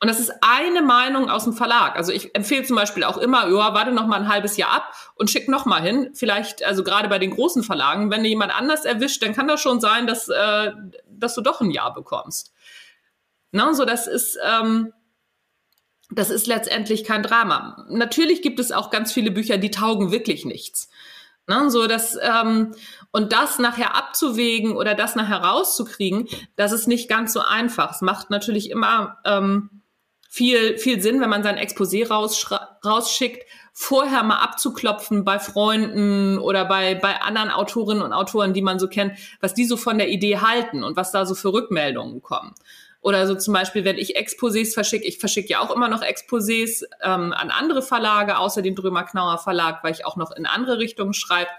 Und 0.00 0.06
das 0.06 0.20
ist 0.20 0.32
eine 0.42 0.80
Meinung 0.80 1.28
aus 1.28 1.44
dem 1.44 1.54
Verlag. 1.54 1.96
Also 1.96 2.12
ich 2.12 2.32
empfehle 2.34 2.62
zum 2.62 2.76
Beispiel 2.76 3.02
auch 3.02 3.16
immer, 3.16 3.48
ja, 3.48 3.74
warte 3.74 3.90
noch 3.90 4.06
mal 4.06 4.20
ein 4.20 4.28
halbes 4.28 4.56
Jahr 4.56 4.70
ab 4.70 4.92
und 5.16 5.28
schick 5.28 5.48
noch 5.48 5.66
mal 5.66 5.82
hin. 5.82 6.10
Vielleicht, 6.14 6.62
also 6.62 6.84
gerade 6.84 7.08
bei 7.08 7.18
den 7.18 7.32
großen 7.32 7.64
Verlagen, 7.64 8.10
wenn 8.10 8.22
du 8.22 8.28
jemand 8.28 8.56
anders 8.56 8.84
erwischt, 8.84 9.22
dann 9.22 9.34
kann 9.34 9.48
das 9.48 9.60
schon 9.60 9.80
sein, 9.80 10.06
dass, 10.06 10.28
äh, 10.28 10.70
dass 11.08 11.34
du 11.34 11.40
doch 11.40 11.60
ein 11.60 11.72
Jahr 11.72 11.92
bekommst. 11.94 12.52
Na, 13.50 13.74
so 13.74 13.84
das 13.84 14.06
ist, 14.06 14.38
ähm, 14.44 14.92
das 16.18 16.30
ist 16.30 16.48
letztendlich 16.48 17.04
kein 17.04 17.22
Drama. 17.22 17.86
Natürlich 17.88 18.42
gibt 18.42 18.58
es 18.58 18.72
auch 18.72 18.90
ganz 18.90 19.12
viele 19.12 19.30
Bücher, 19.30 19.56
die 19.56 19.70
taugen 19.70 20.10
wirklich 20.10 20.44
nichts. 20.44 20.88
Ne, 21.46 21.70
so 21.70 21.86
das 21.86 22.18
ähm, 22.20 22.74
und 23.12 23.32
das 23.32 23.58
nachher 23.58 23.94
abzuwägen 23.94 24.76
oder 24.76 24.94
das 24.94 25.14
nachher 25.14 25.38
rauszukriegen, 25.38 26.28
das 26.56 26.72
ist 26.72 26.88
nicht 26.88 27.08
ganz 27.08 27.32
so 27.32 27.40
einfach. 27.40 27.92
Es 27.92 28.00
macht 28.02 28.30
natürlich 28.30 28.68
immer 28.68 29.16
ähm, 29.24 29.70
viel 30.28 30.76
viel 30.76 31.00
Sinn, 31.00 31.20
wenn 31.20 31.30
man 31.30 31.44
sein 31.44 31.56
Exposé 31.56 32.06
rausschickt, 32.84 33.46
vorher 33.72 34.24
mal 34.24 34.40
abzuklopfen 34.40 35.24
bei 35.24 35.38
Freunden 35.38 36.38
oder 36.38 36.64
bei 36.64 36.96
bei 36.96 37.22
anderen 37.22 37.50
Autorinnen 37.50 38.02
und 38.02 38.12
Autoren, 38.12 38.52
die 38.52 38.60
man 38.60 38.80
so 38.80 38.88
kennt, 38.88 39.12
was 39.40 39.54
die 39.54 39.64
so 39.64 39.76
von 39.76 39.98
der 39.98 40.08
Idee 40.08 40.38
halten 40.38 40.82
und 40.82 40.96
was 40.96 41.12
da 41.12 41.24
so 41.24 41.34
für 41.36 41.52
Rückmeldungen 41.52 42.20
kommen. 42.22 42.54
Oder 43.00 43.26
so 43.26 43.34
zum 43.36 43.54
Beispiel, 43.54 43.84
wenn 43.84 43.96
ich 43.96 44.18
Exposés 44.18 44.74
verschicke, 44.74 45.06
ich 45.06 45.18
verschicke 45.18 45.48
ja 45.48 45.60
auch 45.60 45.74
immer 45.74 45.88
noch 45.88 46.02
Exposés 46.02 46.82
ähm, 47.02 47.32
an 47.32 47.50
andere 47.50 47.82
Verlage, 47.82 48.38
außer 48.38 48.60
dem 48.60 48.74
Drömer-Knauer 48.74 49.38
Verlag, 49.38 49.84
weil 49.84 49.92
ich 49.92 50.04
auch 50.04 50.16
noch 50.16 50.32
in 50.32 50.46
andere 50.46 50.78
Richtungen 50.78 51.14
schreibe, 51.14 51.50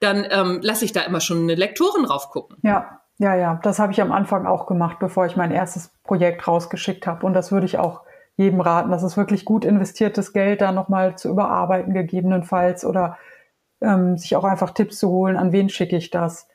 dann 0.00 0.26
ähm, 0.30 0.60
lasse 0.62 0.84
ich 0.84 0.92
da 0.92 1.00
immer 1.02 1.20
schon 1.20 1.42
eine 1.42 1.54
Lektorin 1.54 2.04
drauf 2.04 2.30
gucken. 2.30 2.58
Ja, 2.62 3.00
ja, 3.18 3.34
ja. 3.34 3.58
Das 3.62 3.78
habe 3.78 3.92
ich 3.92 4.00
am 4.02 4.12
Anfang 4.12 4.46
auch 4.46 4.66
gemacht, 4.66 4.98
bevor 5.00 5.24
ich 5.26 5.36
mein 5.36 5.50
erstes 5.50 5.90
Projekt 6.04 6.46
rausgeschickt 6.46 7.06
habe. 7.06 7.24
Und 7.24 7.32
das 7.32 7.50
würde 7.50 7.66
ich 7.66 7.78
auch 7.78 8.02
jedem 8.36 8.60
raten. 8.60 8.90
Das 8.90 9.02
ist 9.02 9.16
wirklich 9.16 9.46
gut 9.46 9.64
investiertes 9.64 10.34
Geld, 10.34 10.60
da 10.60 10.72
nochmal 10.72 11.16
zu 11.16 11.30
überarbeiten, 11.30 11.94
gegebenenfalls, 11.94 12.84
oder 12.84 13.16
ähm, 13.80 14.16
sich 14.18 14.36
auch 14.36 14.44
einfach 14.44 14.72
Tipps 14.72 14.98
zu 14.98 15.08
holen, 15.08 15.36
an 15.36 15.52
wen 15.52 15.68
schicke 15.68 15.96
ich 15.96 16.10
das. 16.10 16.48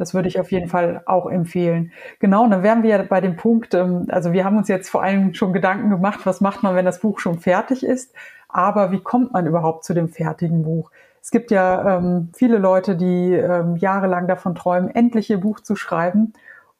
Das 0.00 0.14
würde 0.14 0.28
ich 0.28 0.40
auf 0.40 0.50
jeden 0.50 0.68
Fall 0.68 1.02
auch 1.04 1.30
empfehlen. 1.30 1.92
Genau, 2.18 2.48
dann 2.48 2.62
wären 2.62 2.82
wir 2.82 2.98
bei 3.04 3.20
dem 3.20 3.36
Punkt, 3.36 3.74
ähm, 3.74 4.06
also 4.08 4.32
wir 4.32 4.44
haben 4.44 4.56
uns 4.56 4.68
jetzt 4.68 4.88
vor 4.88 5.02
allem 5.02 5.34
schon 5.34 5.52
Gedanken 5.52 5.90
gemacht, 5.90 6.20
was 6.24 6.40
macht 6.40 6.62
man, 6.62 6.74
wenn 6.74 6.86
das 6.86 7.00
Buch 7.00 7.20
schon 7.20 7.38
fertig 7.38 7.84
ist, 7.84 8.14
aber 8.48 8.92
wie 8.92 9.00
kommt 9.00 9.32
man 9.32 9.46
überhaupt 9.46 9.84
zu 9.84 9.92
dem 9.92 10.08
fertigen 10.08 10.62
Buch? 10.62 10.90
Es 11.22 11.30
gibt 11.30 11.50
ja 11.50 11.98
ähm, 11.98 12.30
viele 12.34 12.56
Leute, 12.56 12.96
die 12.96 13.34
ähm, 13.34 13.76
jahrelang 13.76 14.26
davon 14.26 14.54
träumen, 14.54 14.88
endlich 14.88 15.28
ihr 15.28 15.38
Buch 15.38 15.60
zu 15.60 15.76
schreiben 15.76 16.32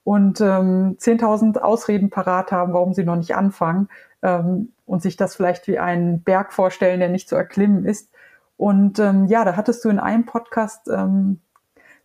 und 0.03 0.41
ähm, 0.41 0.97
10.000 0.99 1.59
Ausreden 1.59 2.09
parat 2.09 2.51
haben, 2.51 2.73
warum 2.73 2.93
sie 2.93 3.03
noch 3.03 3.17
nicht 3.17 3.35
anfangen. 3.35 3.87
Ähm, 4.23 4.73
und 4.85 5.01
sich 5.01 5.15
das 5.15 5.35
vielleicht 5.35 5.67
wie 5.67 5.79
einen 5.79 6.21
Berg 6.21 6.51
vorstellen, 6.51 6.99
der 6.99 7.09
nicht 7.09 7.29
zu 7.29 7.35
erklimmen 7.35 7.85
ist. 7.85 8.11
Und 8.57 8.99
ähm, 8.99 9.27
ja, 9.27 9.45
da 9.45 9.55
hattest 9.55 9.85
du 9.85 9.89
in 9.89 9.99
einem 9.99 10.25
Podcast 10.25 10.89
ähm, 10.89 11.39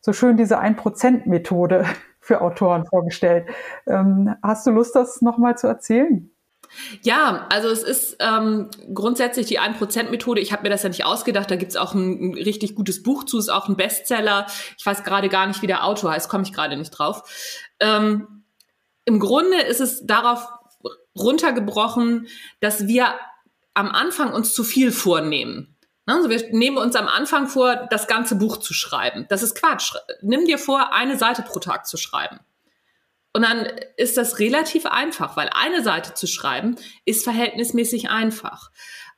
so 0.06 0.12
schön 0.12 0.36
diese 0.36 0.60
1%-Methode 0.60 1.84
für 2.20 2.40
Autoren 2.40 2.86
vorgestellt. 2.86 3.48
Ähm, 3.86 4.34
hast 4.42 4.66
du 4.66 4.70
Lust, 4.70 4.94
das 4.94 5.20
nochmal 5.20 5.58
zu 5.58 5.66
erzählen? 5.66 6.30
Ja, 7.02 7.46
also 7.50 7.68
es 7.68 7.82
ist 7.82 8.16
ähm, 8.20 8.70
grundsätzlich 8.94 9.46
die 9.46 9.60
1%-Methode. 9.60 10.40
Ich 10.40 10.52
habe 10.52 10.62
mir 10.62 10.70
das 10.70 10.84
ja 10.84 10.88
nicht 10.88 11.04
ausgedacht. 11.04 11.50
Da 11.50 11.56
gibt's 11.56 11.76
auch 11.76 11.94
ein, 11.94 12.30
ein, 12.30 12.34
richtig 12.34 12.74
gutes 12.76 13.02
Buch 13.02 13.24
zu, 13.24 13.38
ist 13.38 13.48
auch 13.48 13.68
ein 13.68 13.76
Bestseller. 13.76 14.46
Ich 14.78 14.86
weiß 14.86 15.02
gerade 15.02 15.28
gar 15.28 15.46
nicht, 15.46 15.62
wie 15.62 15.68
der 15.68 15.84
Autor 15.84 16.12
heißt, 16.12 16.28
komme 16.28 16.44
ich 16.44 16.52
gerade 16.52 16.76
nicht 16.76 16.90
drauf. 16.90 17.22
Ähm, 17.80 18.44
Im 19.04 19.18
Grunde 19.18 19.60
ist 19.60 19.80
es 19.80 20.06
darauf 20.06 20.48
runtergebrochen, 21.16 22.28
dass 22.60 22.86
wir 22.86 23.14
am 23.74 23.88
Anfang 23.88 24.32
uns 24.32 24.52
zu 24.52 24.62
viel 24.62 24.92
vornehmen. 24.92 25.75
Also 26.06 26.30
wir 26.30 26.40
nehmen 26.52 26.78
uns 26.78 26.94
am 26.94 27.08
Anfang 27.08 27.48
vor, 27.48 27.88
das 27.90 28.06
ganze 28.06 28.36
Buch 28.36 28.58
zu 28.58 28.72
schreiben. 28.72 29.26
Das 29.28 29.42
ist 29.42 29.60
Quatsch. 29.60 29.94
Nimm 30.22 30.44
dir 30.44 30.58
vor, 30.58 30.92
eine 30.92 31.18
Seite 31.18 31.42
pro 31.42 31.58
Tag 31.58 31.86
zu 31.86 31.96
schreiben. 31.96 32.38
Und 33.32 33.42
dann 33.42 33.66
ist 33.96 34.16
das 34.16 34.38
relativ 34.38 34.86
einfach, 34.86 35.36
weil 35.36 35.50
eine 35.52 35.82
Seite 35.82 36.14
zu 36.14 36.26
schreiben 36.26 36.76
ist 37.04 37.24
verhältnismäßig 37.24 38.08
einfach. 38.08 38.70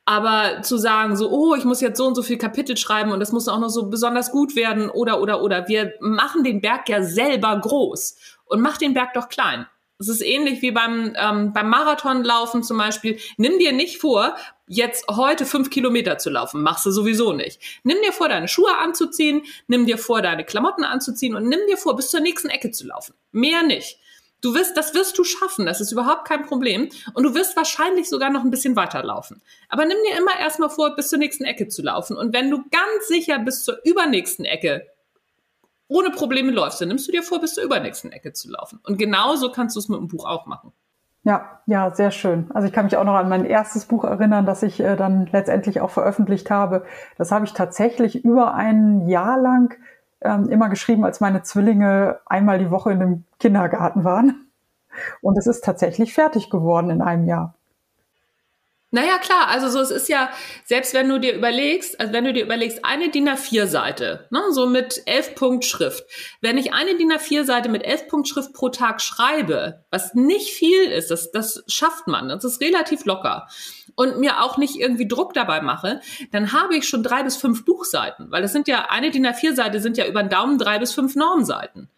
Aber 0.03 0.63
zu 0.63 0.77
sagen, 0.77 1.15
so, 1.15 1.29
oh, 1.29 1.55
ich 1.55 1.63
muss 1.63 1.79
jetzt 1.79 1.97
so 1.97 2.07
und 2.07 2.15
so 2.15 2.23
viel 2.23 2.39
Kapitel 2.39 2.75
schreiben 2.75 3.11
und 3.11 3.19
das 3.19 3.31
muss 3.31 3.47
auch 3.47 3.59
noch 3.59 3.69
so 3.69 3.89
besonders 3.89 4.31
gut 4.31 4.55
werden 4.55 4.89
oder, 4.89 5.21
oder, 5.21 5.41
oder. 5.43 5.67
Wir 5.67 5.93
machen 5.99 6.43
den 6.43 6.59
Berg 6.59 6.89
ja 6.89 7.03
selber 7.03 7.57
groß 7.61 8.17
und 8.45 8.59
mach 8.59 8.77
den 8.77 8.95
Berg 8.95 9.13
doch 9.13 9.29
klein. 9.29 9.67
Es 9.99 10.07
ist 10.07 10.21
ähnlich 10.21 10.61
wie 10.61 10.71
beim, 10.71 11.13
ähm, 11.15 11.53
beim 11.53 11.69
Marathonlaufen 11.69 12.63
zum 12.63 12.77
Beispiel. 12.77 13.19
Nimm 13.37 13.59
dir 13.59 13.73
nicht 13.73 13.99
vor, 13.99 14.35
jetzt 14.69 15.07
heute 15.09 15.45
fünf 15.45 15.69
Kilometer 15.71 16.19
zu 16.19 16.29
laufen. 16.29 16.61
Machst 16.61 16.85
du 16.85 16.91
sowieso 16.91 17.33
nicht. 17.33 17.59
Nimm 17.83 17.97
dir 18.03 18.13
vor, 18.13 18.29
deine 18.29 18.47
Schuhe 18.47 18.77
anzuziehen, 18.77 19.41
nimm 19.67 19.85
dir 19.85 19.97
vor, 19.97 20.21
deine 20.21 20.45
Klamotten 20.45 20.83
anzuziehen 20.83 21.35
und 21.35 21.49
nimm 21.49 21.59
dir 21.67 21.75
vor, 21.75 21.95
bis 21.95 22.11
zur 22.11 22.19
nächsten 22.21 22.49
Ecke 22.49 22.71
zu 22.71 22.87
laufen. 22.87 23.15
Mehr 23.31 23.63
nicht. 23.63 23.99
Du 24.41 24.53
wirst, 24.53 24.77
das 24.77 24.93
wirst 24.93 25.17
du 25.17 25.25
schaffen, 25.25 25.65
das 25.65 25.81
ist 25.81 25.91
überhaupt 25.91 26.25
kein 26.25 26.45
Problem. 26.45 26.89
Und 27.13 27.23
du 27.23 27.33
wirst 27.33 27.57
wahrscheinlich 27.57 28.07
sogar 28.07 28.29
noch 28.29 28.43
ein 28.43 28.51
bisschen 28.51 28.75
weiterlaufen. 28.75 29.41
Aber 29.67 29.85
nimm 29.85 29.97
dir 30.07 30.17
immer 30.17 30.39
erstmal 30.39 30.69
vor, 30.69 30.95
bis 30.95 31.09
zur 31.09 31.19
nächsten 31.19 31.43
Ecke 31.43 31.67
zu 31.67 31.81
laufen. 31.81 32.15
Und 32.15 32.31
wenn 32.31 32.49
du 32.49 32.63
ganz 32.69 33.07
sicher 33.07 33.39
bis 33.39 33.65
zur 33.65 33.79
übernächsten 33.83 34.45
Ecke 34.45 34.87
ohne 35.87 36.11
Probleme 36.11 36.51
läufst, 36.51 36.79
dann 36.79 36.89
nimmst 36.89 37.07
du 37.07 37.11
dir 37.11 37.23
vor, 37.23 37.41
bis 37.41 37.55
zur 37.55 37.63
übernächsten 37.63 38.11
Ecke 38.11 38.31
zu 38.31 38.49
laufen. 38.49 38.79
Und 38.83 38.97
genauso 38.97 39.51
kannst 39.51 39.75
du 39.75 39.79
es 39.79 39.89
mit 39.89 39.99
dem 39.99 40.07
Buch 40.07 40.25
auch 40.25 40.45
machen. 40.45 40.71
Ja, 41.23 41.61
ja, 41.65 41.93
sehr 41.93 42.11
schön. 42.11 42.49
Also 42.53 42.67
ich 42.67 42.73
kann 42.73 42.85
mich 42.85 42.95
auch 42.95 43.03
noch 43.03 43.15
an 43.15 43.29
mein 43.29 43.45
erstes 43.45 43.85
Buch 43.85 44.05
erinnern, 44.05 44.45
das 44.45 44.63
ich 44.63 44.79
äh, 44.79 44.95
dann 44.95 45.27
letztendlich 45.31 45.81
auch 45.81 45.89
veröffentlicht 45.89 46.49
habe. 46.49 46.85
Das 47.17 47.31
habe 47.31 47.45
ich 47.45 47.53
tatsächlich 47.53 48.23
über 48.23 48.53
ein 48.53 49.07
Jahr 49.07 49.37
lang 49.39 49.77
ähm, 50.21 50.49
immer 50.49 50.69
geschrieben, 50.69 51.03
als 51.03 51.19
meine 51.19 51.43
Zwillinge 51.43 52.19
einmal 52.25 52.59
die 52.59 52.71
Woche 52.71 52.91
in 52.91 52.99
dem 52.99 53.25
Kindergarten 53.39 54.03
waren. 54.03 54.47
Und 55.21 55.37
es 55.37 55.47
ist 55.47 55.63
tatsächlich 55.63 56.13
fertig 56.13 56.49
geworden 56.49 56.89
in 56.89 57.01
einem 57.01 57.25
Jahr. 57.27 57.55
Naja, 58.91 59.19
klar, 59.19 59.49
also 59.49 59.69
so, 59.69 59.79
es 59.81 59.91
ist 59.91 60.09
ja, 60.09 60.31
selbst 60.65 60.95
wenn 60.95 61.07
du 61.07 61.19
dir 61.19 61.35
überlegst, 61.35 61.99
also 61.99 62.11
wenn 62.11 62.25
du 62.25 62.33
dir 62.33 62.43
überlegst, 62.43 62.83
eine 62.83 63.09
DIN 63.09 63.29
A4-Seite, 63.29 64.27
ne, 64.31 64.41
so 64.49 64.65
mit 64.65 65.03
elf 65.05 65.35
Punkt 65.35 65.63
Schrift. 65.63 66.03
Wenn 66.41 66.57
ich 66.57 66.73
eine 66.73 66.97
DIN 66.97 67.13
A4-Seite 67.13 67.69
mit 67.69 67.83
elf 67.83 68.07
Punkt 68.07 68.27
Schrift 68.27 68.51
pro 68.53 68.69
Tag 68.69 68.99
schreibe, 68.99 69.85
was 69.91 70.15
nicht 70.15 70.49
viel 70.49 70.85
ist, 70.85 71.11
das, 71.11 71.29
das 71.29 71.63
schafft 71.67 72.07
man, 72.07 72.29
das 72.29 72.43
ist 72.43 72.61
relativ 72.61 73.05
locker, 73.05 73.47
und 73.95 74.17
mir 74.17 74.41
auch 74.41 74.57
nicht 74.57 74.77
irgendwie 74.77 75.07
Druck 75.07 75.35
dabei 75.35 75.61
mache, 75.61 76.01
dann 76.31 76.51
habe 76.51 76.75
ich 76.75 76.87
schon 76.87 77.03
drei 77.03 77.21
bis 77.21 77.35
fünf 77.35 77.65
Buchseiten, 77.65 78.31
weil 78.31 78.41
das 78.41 78.53
sind 78.53 78.67
ja, 78.67 78.87
eine 78.89 79.11
DIN 79.11 79.27
A4-Seite 79.27 79.81
sind 79.81 79.97
ja 79.97 80.07
über 80.07 80.23
den 80.23 80.29
Daumen 80.29 80.57
drei 80.57 80.79
bis 80.79 80.93
fünf 80.93 81.15
Normseiten. 81.15 81.91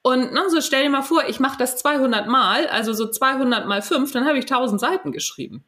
Und 0.00 0.32
ne, 0.32 0.44
so 0.48 0.62
stell 0.62 0.84
dir 0.84 0.90
mal 0.90 1.02
vor, 1.02 1.24
ich 1.28 1.38
mache 1.38 1.58
das 1.58 1.76
200 1.76 2.28
Mal, 2.28 2.66
also 2.68 2.94
so 2.94 3.10
200 3.10 3.66
mal 3.66 3.82
fünf, 3.82 4.12
dann 4.12 4.26
habe 4.26 4.38
ich 4.38 4.44
1000 4.44 4.80
Seiten 4.80 5.12
geschrieben. 5.12 5.64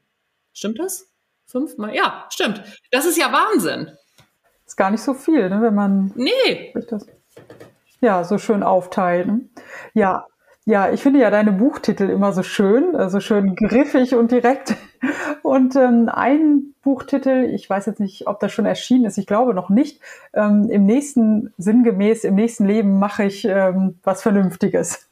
Stimmt 0.56 0.78
das? 0.78 1.06
Fünfmal? 1.44 1.94
Ja, 1.94 2.24
stimmt. 2.30 2.62
Das 2.90 3.04
ist 3.04 3.18
ja 3.18 3.30
Wahnsinn. 3.30 3.90
Ist 4.64 4.76
gar 4.76 4.90
nicht 4.90 5.02
so 5.02 5.12
viel, 5.12 5.50
ne, 5.50 5.60
wenn 5.60 5.74
man 5.74 6.12
nee. 6.14 6.72
das 6.88 7.06
ja 8.00 8.24
so 8.24 8.38
schön 8.38 8.62
aufteilt. 8.62 9.26
Ne? 9.26 9.40
Ja, 9.92 10.26
ja, 10.64 10.90
ich 10.90 11.02
finde 11.02 11.20
ja 11.20 11.30
deine 11.30 11.52
Buchtitel 11.52 12.08
immer 12.08 12.32
so 12.32 12.42
schön, 12.42 12.96
also 12.96 13.20
schön 13.20 13.54
griffig 13.54 14.14
und 14.14 14.32
direkt. 14.32 14.74
Und 15.42 15.76
ähm, 15.76 16.08
ein 16.12 16.74
Buchtitel, 16.82 17.44
ich 17.54 17.70
weiß 17.70 17.86
jetzt 17.86 18.00
nicht, 18.00 18.26
ob 18.26 18.40
das 18.40 18.50
schon 18.50 18.66
erschienen 18.66 19.04
ist, 19.04 19.16
ich 19.16 19.26
glaube 19.26 19.54
noch 19.54 19.68
nicht. 19.68 20.00
Ähm, 20.32 20.68
Im 20.70 20.86
nächsten, 20.86 21.54
sinngemäß, 21.56 22.24
im 22.24 22.34
nächsten 22.34 22.66
Leben 22.66 22.98
mache 22.98 23.24
ich 23.24 23.44
ähm, 23.44 24.00
was 24.02 24.22
Vernünftiges. 24.22 25.08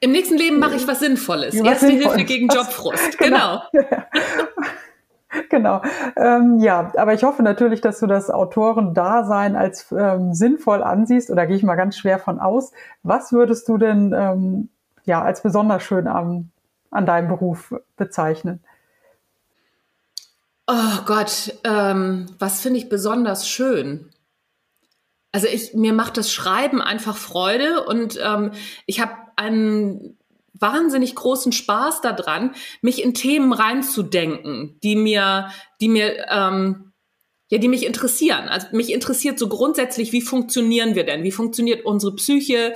Im 0.00 0.12
nächsten 0.12 0.36
Leben 0.36 0.58
mache 0.58 0.76
ich 0.76 0.86
was 0.86 1.00
Sinnvolles. 1.00 1.58
Was 1.58 1.66
Erste 1.66 1.86
Sinnvolles. 1.86 2.16
Hilfe 2.16 2.24
gegen 2.26 2.48
Jobfrust. 2.48 3.18
Genau. 3.18 3.62
genau. 3.72 3.86
genau. 5.50 5.82
Ähm, 6.16 6.58
ja, 6.58 6.92
aber 6.96 7.14
ich 7.14 7.22
hoffe 7.22 7.42
natürlich, 7.42 7.80
dass 7.80 8.00
du 8.00 8.06
das 8.06 8.30
Autorendasein 8.30 9.56
als 9.56 9.92
ähm, 9.92 10.34
sinnvoll 10.34 10.82
ansiehst, 10.82 11.30
oder 11.30 11.46
gehe 11.46 11.56
ich 11.56 11.62
mal 11.62 11.76
ganz 11.76 11.96
schwer 11.96 12.18
von 12.18 12.40
aus. 12.40 12.72
Was 13.02 13.32
würdest 13.32 13.68
du 13.68 13.78
denn 13.78 14.14
ähm, 14.16 14.68
ja 15.04 15.22
als 15.22 15.42
besonders 15.42 15.82
schön 15.82 16.06
am, 16.06 16.50
an 16.90 17.06
deinem 17.06 17.28
Beruf 17.28 17.74
bezeichnen? 17.96 18.60
Oh 20.66 21.02
Gott, 21.06 21.54
ähm, 21.64 22.26
was 22.38 22.60
finde 22.60 22.78
ich 22.78 22.88
besonders 22.88 23.48
schön? 23.48 24.10
Also 25.32 25.46
ich, 25.46 25.74
mir 25.74 25.92
macht 25.92 26.16
das 26.16 26.32
Schreiben 26.32 26.80
einfach 26.80 27.16
Freude 27.16 27.84
und 27.84 28.18
ähm, 28.22 28.52
ich 28.86 29.00
habe 29.00 29.12
einen 29.36 30.18
wahnsinnig 30.60 31.14
großen 31.14 31.52
Spaß 31.52 32.00
daran, 32.00 32.54
mich 32.82 33.02
in 33.02 33.14
Themen 33.14 33.52
reinzudenken, 33.52 34.78
die 34.82 34.96
mir, 34.96 35.50
die 35.80 35.88
mir, 35.88 36.26
ähm, 36.30 36.92
ja, 37.50 37.58
die 37.58 37.68
mich 37.68 37.86
interessieren. 37.86 38.48
Also 38.48 38.68
mich 38.72 38.92
interessiert 38.92 39.38
so 39.38 39.48
grundsätzlich, 39.48 40.12
wie 40.12 40.20
funktionieren 40.20 40.94
wir 40.94 41.04
denn? 41.04 41.22
Wie 41.22 41.32
funktioniert 41.32 41.84
unsere 41.84 42.14
Psyche? 42.14 42.74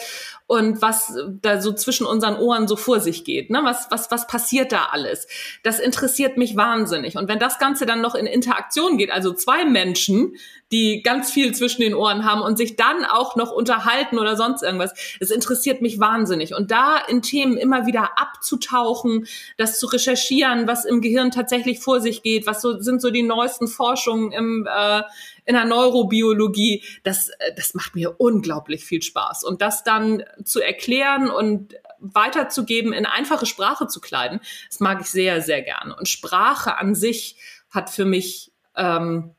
Und 0.52 0.82
was 0.82 1.14
da 1.40 1.62
so 1.62 1.72
zwischen 1.72 2.04
unseren 2.04 2.36
Ohren 2.36 2.68
so 2.68 2.76
vor 2.76 3.00
sich 3.00 3.24
geht. 3.24 3.48
Ne? 3.48 3.60
Was, 3.62 3.86
was, 3.88 4.10
was 4.10 4.26
passiert 4.26 4.70
da 4.70 4.88
alles? 4.92 5.26
Das 5.62 5.80
interessiert 5.80 6.36
mich 6.36 6.56
wahnsinnig. 6.56 7.16
Und 7.16 7.26
wenn 7.26 7.38
das 7.38 7.58
Ganze 7.58 7.86
dann 7.86 8.02
noch 8.02 8.14
in 8.14 8.26
Interaktion 8.26 8.98
geht, 8.98 9.10
also 9.10 9.32
zwei 9.32 9.64
Menschen, 9.64 10.36
die 10.70 11.00
ganz 11.02 11.30
viel 11.30 11.54
zwischen 11.54 11.80
den 11.80 11.94
Ohren 11.94 12.26
haben 12.26 12.42
und 12.42 12.58
sich 12.58 12.76
dann 12.76 13.06
auch 13.06 13.34
noch 13.34 13.50
unterhalten 13.50 14.18
oder 14.18 14.36
sonst 14.36 14.62
irgendwas, 14.62 14.92
es 15.20 15.30
interessiert 15.30 15.80
mich 15.80 15.98
wahnsinnig. 15.98 16.54
Und 16.54 16.70
da 16.70 16.98
in 16.98 17.22
Themen 17.22 17.56
immer 17.56 17.86
wieder 17.86 18.10
abzutauchen, 18.18 19.26
das 19.56 19.78
zu 19.78 19.86
recherchieren, 19.86 20.66
was 20.66 20.84
im 20.84 21.00
Gehirn 21.00 21.30
tatsächlich 21.30 21.80
vor 21.80 22.02
sich 22.02 22.22
geht, 22.22 22.46
was 22.46 22.60
so 22.60 22.78
sind 22.78 23.00
so 23.00 23.08
die 23.08 23.22
neuesten 23.22 23.68
Forschungen 23.68 24.32
im 24.32 24.68
äh, 24.70 25.00
in 25.44 25.54
der 25.54 25.64
Neurobiologie, 25.64 26.84
das, 27.02 27.28
äh, 27.28 27.54
das 27.56 27.74
macht 27.74 27.94
mir 27.94 28.20
unglaublich 28.20 28.84
viel 28.84 29.02
Spaß. 29.02 29.44
Und 29.44 29.62
das 29.62 29.84
dann 29.84 30.22
zu 30.44 30.60
erklären 30.60 31.30
und 31.30 31.74
weiterzugeben, 31.98 32.92
in 32.92 33.06
einfache 33.06 33.46
Sprache 33.46 33.86
zu 33.86 34.00
kleiden, 34.00 34.40
das 34.68 34.80
mag 34.80 35.00
ich 35.00 35.06
sehr, 35.08 35.40
sehr 35.40 35.62
gerne. 35.62 35.96
Und 35.96 36.08
Sprache 36.08 36.78
an 36.78 36.94
sich 36.94 37.36
hat 37.70 37.90
für 37.90 38.04
mich 38.04 38.52
ähm, 38.76 39.34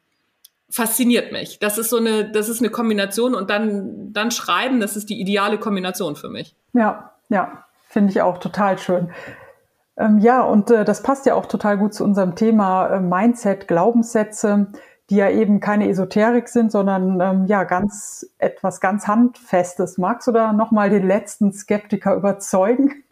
fasziniert 0.69 1.31
mich. 1.31 1.59
Das 1.59 1.77
ist 1.77 1.89
so 1.89 1.97
eine, 1.97 2.31
das 2.31 2.49
ist 2.49 2.59
eine 2.59 2.69
Kombination 2.69 3.35
und 3.35 3.49
dann, 3.49 4.11
dann 4.11 4.31
schreiben, 4.31 4.79
das 4.79 4.95
ist 4.95 5.09
die 5.09 5.19
ideale 5.19 5.59
Kombination 5.59 6.15
für 6.15 6.29
mich. 6.29 6.55
Ja, 6.73 7.11
ja, 7.29 7.65
finde 7.89 8.11
ich 8.11 8.21
auch 8.21 8.39
total 8.39 8.79
schön. 8.79 9.11
Ähm, 9.97 10.17
ja, 10.19 10.41
und 10.41 10.71
äh, 10.71 10.83
das 10.85 11.03
passt 11.03 11.25
ja 11.27 11.35
auch 11.35 11.45
total 11.45 11.77
gut 11.77 11.93
zu 11.93 12.03
unserem 12.03 12.35
Thema 12.35 12.87
äh, 12.87 12.99
Mindset, 12.99 13.67
Glaubenssätze 13.67 14.71
die 15.09 15.17
ja 15.17 15.29
eben 15.29 15.59
keine 15.59 15.89
Esoterik 15.89 16.47
sind, 16.47 16.71
sondern 16.71 17.19
ähm, 17.19 17.45
ja 17.47 17.63
ganz 17.63 18.25
etwas 18.37 18.79
ganz 18.79 19.07
handfestes. 19.07 19.97
Magst 19.97 20.27
du 20.27 20.31
da 20.31 20.53
noch 20.53 20.71
mal 20.71 20.89
den 20.89 21.07
letzten 21.07 21.51
Skeptiker 21.53 22.15
überzeugen, 22.15 23.03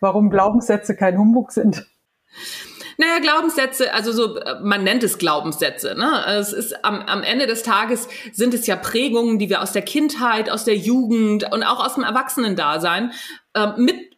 warum 0.00 0.30
Glaubenssätze 0.30 0.96
kein 0.96 1.18
Humbug 1.18 1.52
sind? 1.52 1.86
Naja, 2.98 3.18
Glaubenssätze, 3.20 3.92
also 3.92 4.10
so, 4.10 4.40
man 4.62 4.82
nennt 4.82 5.02
es 5.02 5.18
Glaubenssätze. 5.18 5.94
Ne? 5.96 6.24
Es 6.38 6.52
ist 6.52 6.84
am, 6.84 7.00
am 7.02 7.22
Ende 7.22 7.46
des 7.46 7.62
Tages 7.62 8.08
sind 8.32 8.54
es 8.54 8.66
ja 8.66 8.74
Prägungen, 8.76 9.38
die 9.38 9.50
wir 9.50 9.60
aus 9.60 9.72
der 9.72 9.82
Kindheit, 9.82 10.50
aus 10.50 10.64
der 10.64 10.76
Jugend 10.76 11.52
und 11.52 11.62
auch 11.62 11.84
aus 11.84 11.94
dem 11.94 12.04
Erwachsenendasein 12.04 13.12
äh, 13.54 13.68
mit 13.76 14.15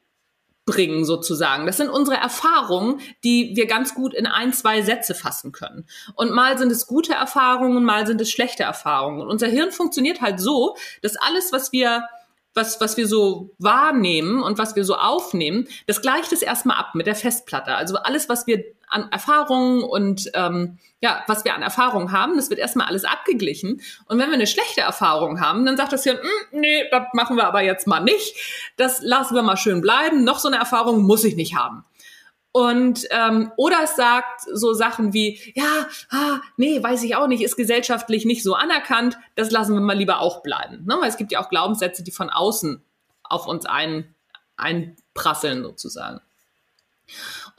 bringen 0.68 1.04
sozusagen. 1.04 1.66
Das 1.66 1.78
sind 1.78 1.88
unsere 1.88 2.16
Erfahrungen, 2.16 3.00
die 3.24 3.52
wir 3.54 3.66
ganz 3.66 3.94
gut 3.94 4.14
in 4.14 4.26
ein, 4.26 4.52
zwei 4.52 4.83
Sätze 4.83 5.14
fassen 5.14 5.52
können. 5.52 5.87
Und 6.14 6.31
mal 6.31 6.59
sind 6.59 6.70
es 6.70 6.87
gute 6.87 7.14
Erfahrungen, 7.14 7.85
mal 7.85 8.07
sind 8.07 8.20
es 8.20 8.31
schlechte 8.31 8.62
Erfahrungen. 8.62 9.20
Und 9.22 9.28
unser 9.28 9.48
Hirn 9.48 9.72
funktioniert 9.72 10.20
halt 10.20 10.40
so, 10.40 10.76
dass 11.02 11.16
alles, 11.16 11.52
was 11.52 11.72
wir 11.72 12.04
was, 12.59 12.81
was 12.81 12.99
wir 12.99 13.07
so 13.07 13.55
wahrnehmen 13.59 14.42
und 14.42 14.59
was 14.59 14.77
wir 14.77 14.85
so 14.85 14.97
aufnehmen, 14.97 15.66
das 15.87 16.03
gleicht 16.03 16.33
es 16.33 16.42
erstmal 16.42 16.77
ab 16.77 16.94
mit 16.94 17.07
der 17.07 17.14
Festplatte. 17.14 17.75
Also 17.75 17.97
alles, 17.97 18.29
was 18.29 18.47
wir 18.47 18.62
an 18.88 19.11
Erfahrungen 19.11 19.83
und 19.83 20.31
ähm, 20.35 20.79
ja, 21.01 21.23
was 21.29 21.44
wir 21.44 21.55
an 21.55 21.62
Erfahrungen 21.62 22.11
haben, 22.11 22.37
das 22.37 22.51
wird 22.51 22.59
erstmal 22.59 22.88
alles 22.88 23.05
abgeglichen. 23.05 23.81
Und 24.07 24.18
wenn 24.18 24.29
wir 24.29 24.35
eine 24.35 24.47
schlechte 24.47 24.81
Erfahrung 24.81 25.40
haben, 25.40 25.64
dann 25.64 25.77
sagt 25.77 25.92
das 25.92 26.03
Hirn, 26.03 26.18
hm, 26.18 26.61
nee, 26.61 26.85
das 26.90 27.05
machen 27.12 27.37
wir 27.37 27.47
aber 27.47 27.62
jetzt 27.62 27.87
mal 27.87 28.01
nicht. 28.01 28.35
Das 28.77 29.01
lassen 29.01 29.35
wir 29.35 29.42
mal 29.42 29.57
schön 29.57 29.81
bleiben. 29.81 30.25
Noch 30.25 30.38
so 30.38 30.49
eine 30.49 30.59
Erfahrung 30.59 31.03
muss 31.03 31.25
ich 31.25 31.37
nicht 31.37 31.57
haben. 31.57 31.85
Und 32.52 33.06
ähm, 33.11 33.52
oder 33.56 33.80
es 33.84 33.94
sagt 33.94 34.40
so 34.52 34.72
Sachen 34.72 35.12
wie, 35.12 35.38
ja, 35.54 35.87
ah, 36.11 36.40
nee, 36.56 36.82
weiß 36.82 37.02
ich 37.02 37.14
auch 37.14 37.26
nicht, 37.26 37.42
ist 37.42 37.56
gesellschaftlich 37.56 38.24
nicht 38.24 38.42
so 38.42 38.54
anerkannt, 38.54 39.18
das 39.34 39.50
lassen 39.50 39.74
wir 39.74 39.80
mal 39.80 39.96
lieber 39.96 40.20
auch 40.20 40.42
bleiben. 40.42 40.84
Ne? 40.87 40.96
Weil 41.00 41.08
es 41.08 41.16
gibt 41.16 41.30
ja 41.30 41.40
auch 41.40 41.50
Glaubenssätze, 41.50 42.02
die 42.02 42.11
von 42.11 42.30
außen 42.30 42.82
auf 43.22 43.46
uns 43.46 43.66
ein, 43.66 44.14
einprasseln 44.56 45.62
sozusagen. 45.62 46.20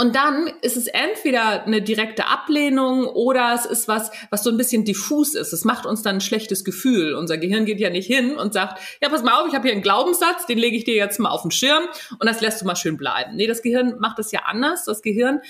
Und 0.02 0.16
dann 0.16 0.48
ist 0.62 0.78
es 0.78 0.88
entweder 0.88 1.66
eine 1.66 1.82
direkte 1.82 2.26
Ablehnung 2.28 3.06
oder 3.06 3.54
es 3.54 3.66
ist 3.66 3.90
was, 3.90 4.12
was 4.30 4.46
so 4.46 4.50
ein 4.50 4.56
bisschen 4.56 4.86
diffus 4.86 5.36
ist. 5.36 5.52
Es 5.52 5.66
macht 5.66 5.86
uns 5.86 6.02
dann 6.02 6.16
ein 6.16 6.22
schlechtes 6.22 6.64
Gefühl. 6.64 7.16
Unser 7.16 7.38
Gehirn 7.38 7.66
geht 7.66 7.82
ja 7.82 7.90
nicht 7.90 8.08
hin 8.08 8.38
und 8.38 8.54
sagt, 8.54 8.80
ja, 9.02 9.10
pass 9.10 9.24
mal 9.24 9.42
auf, 9.42 9.50
ich 9.50 9.54
habe 9.54 9.64
hier 9.64 9.74
einen 9.74 9.82
Glaubenssatz, 9.82 10.46
den 10.46 10.58
lege 10.58 10.78
ich 10.78 10.86
dir 10.86 10.96
jetzt 10.96 11.20
mal 11.20 11.30
auf 11.30 11.42
den 11.42 11.52
Schirm 11.52 11.84
und 12.18 12.26
das 12.26 12.40
lässt 12.40 12.62
du 12.62 12.66
mal 12.66 12.78
schön 12.78 12.96
bleiben. 12.96 13.36
Nee, 13.36 13.46
das 13.46 13.62
Gehirn 13.62 14.00
macht 14.00 14.20
das 14.20 14.32
ja 14.32 14.44
anders. 14.46 14.86
Das 14.86 15.02
Gehirn 15.02 15.42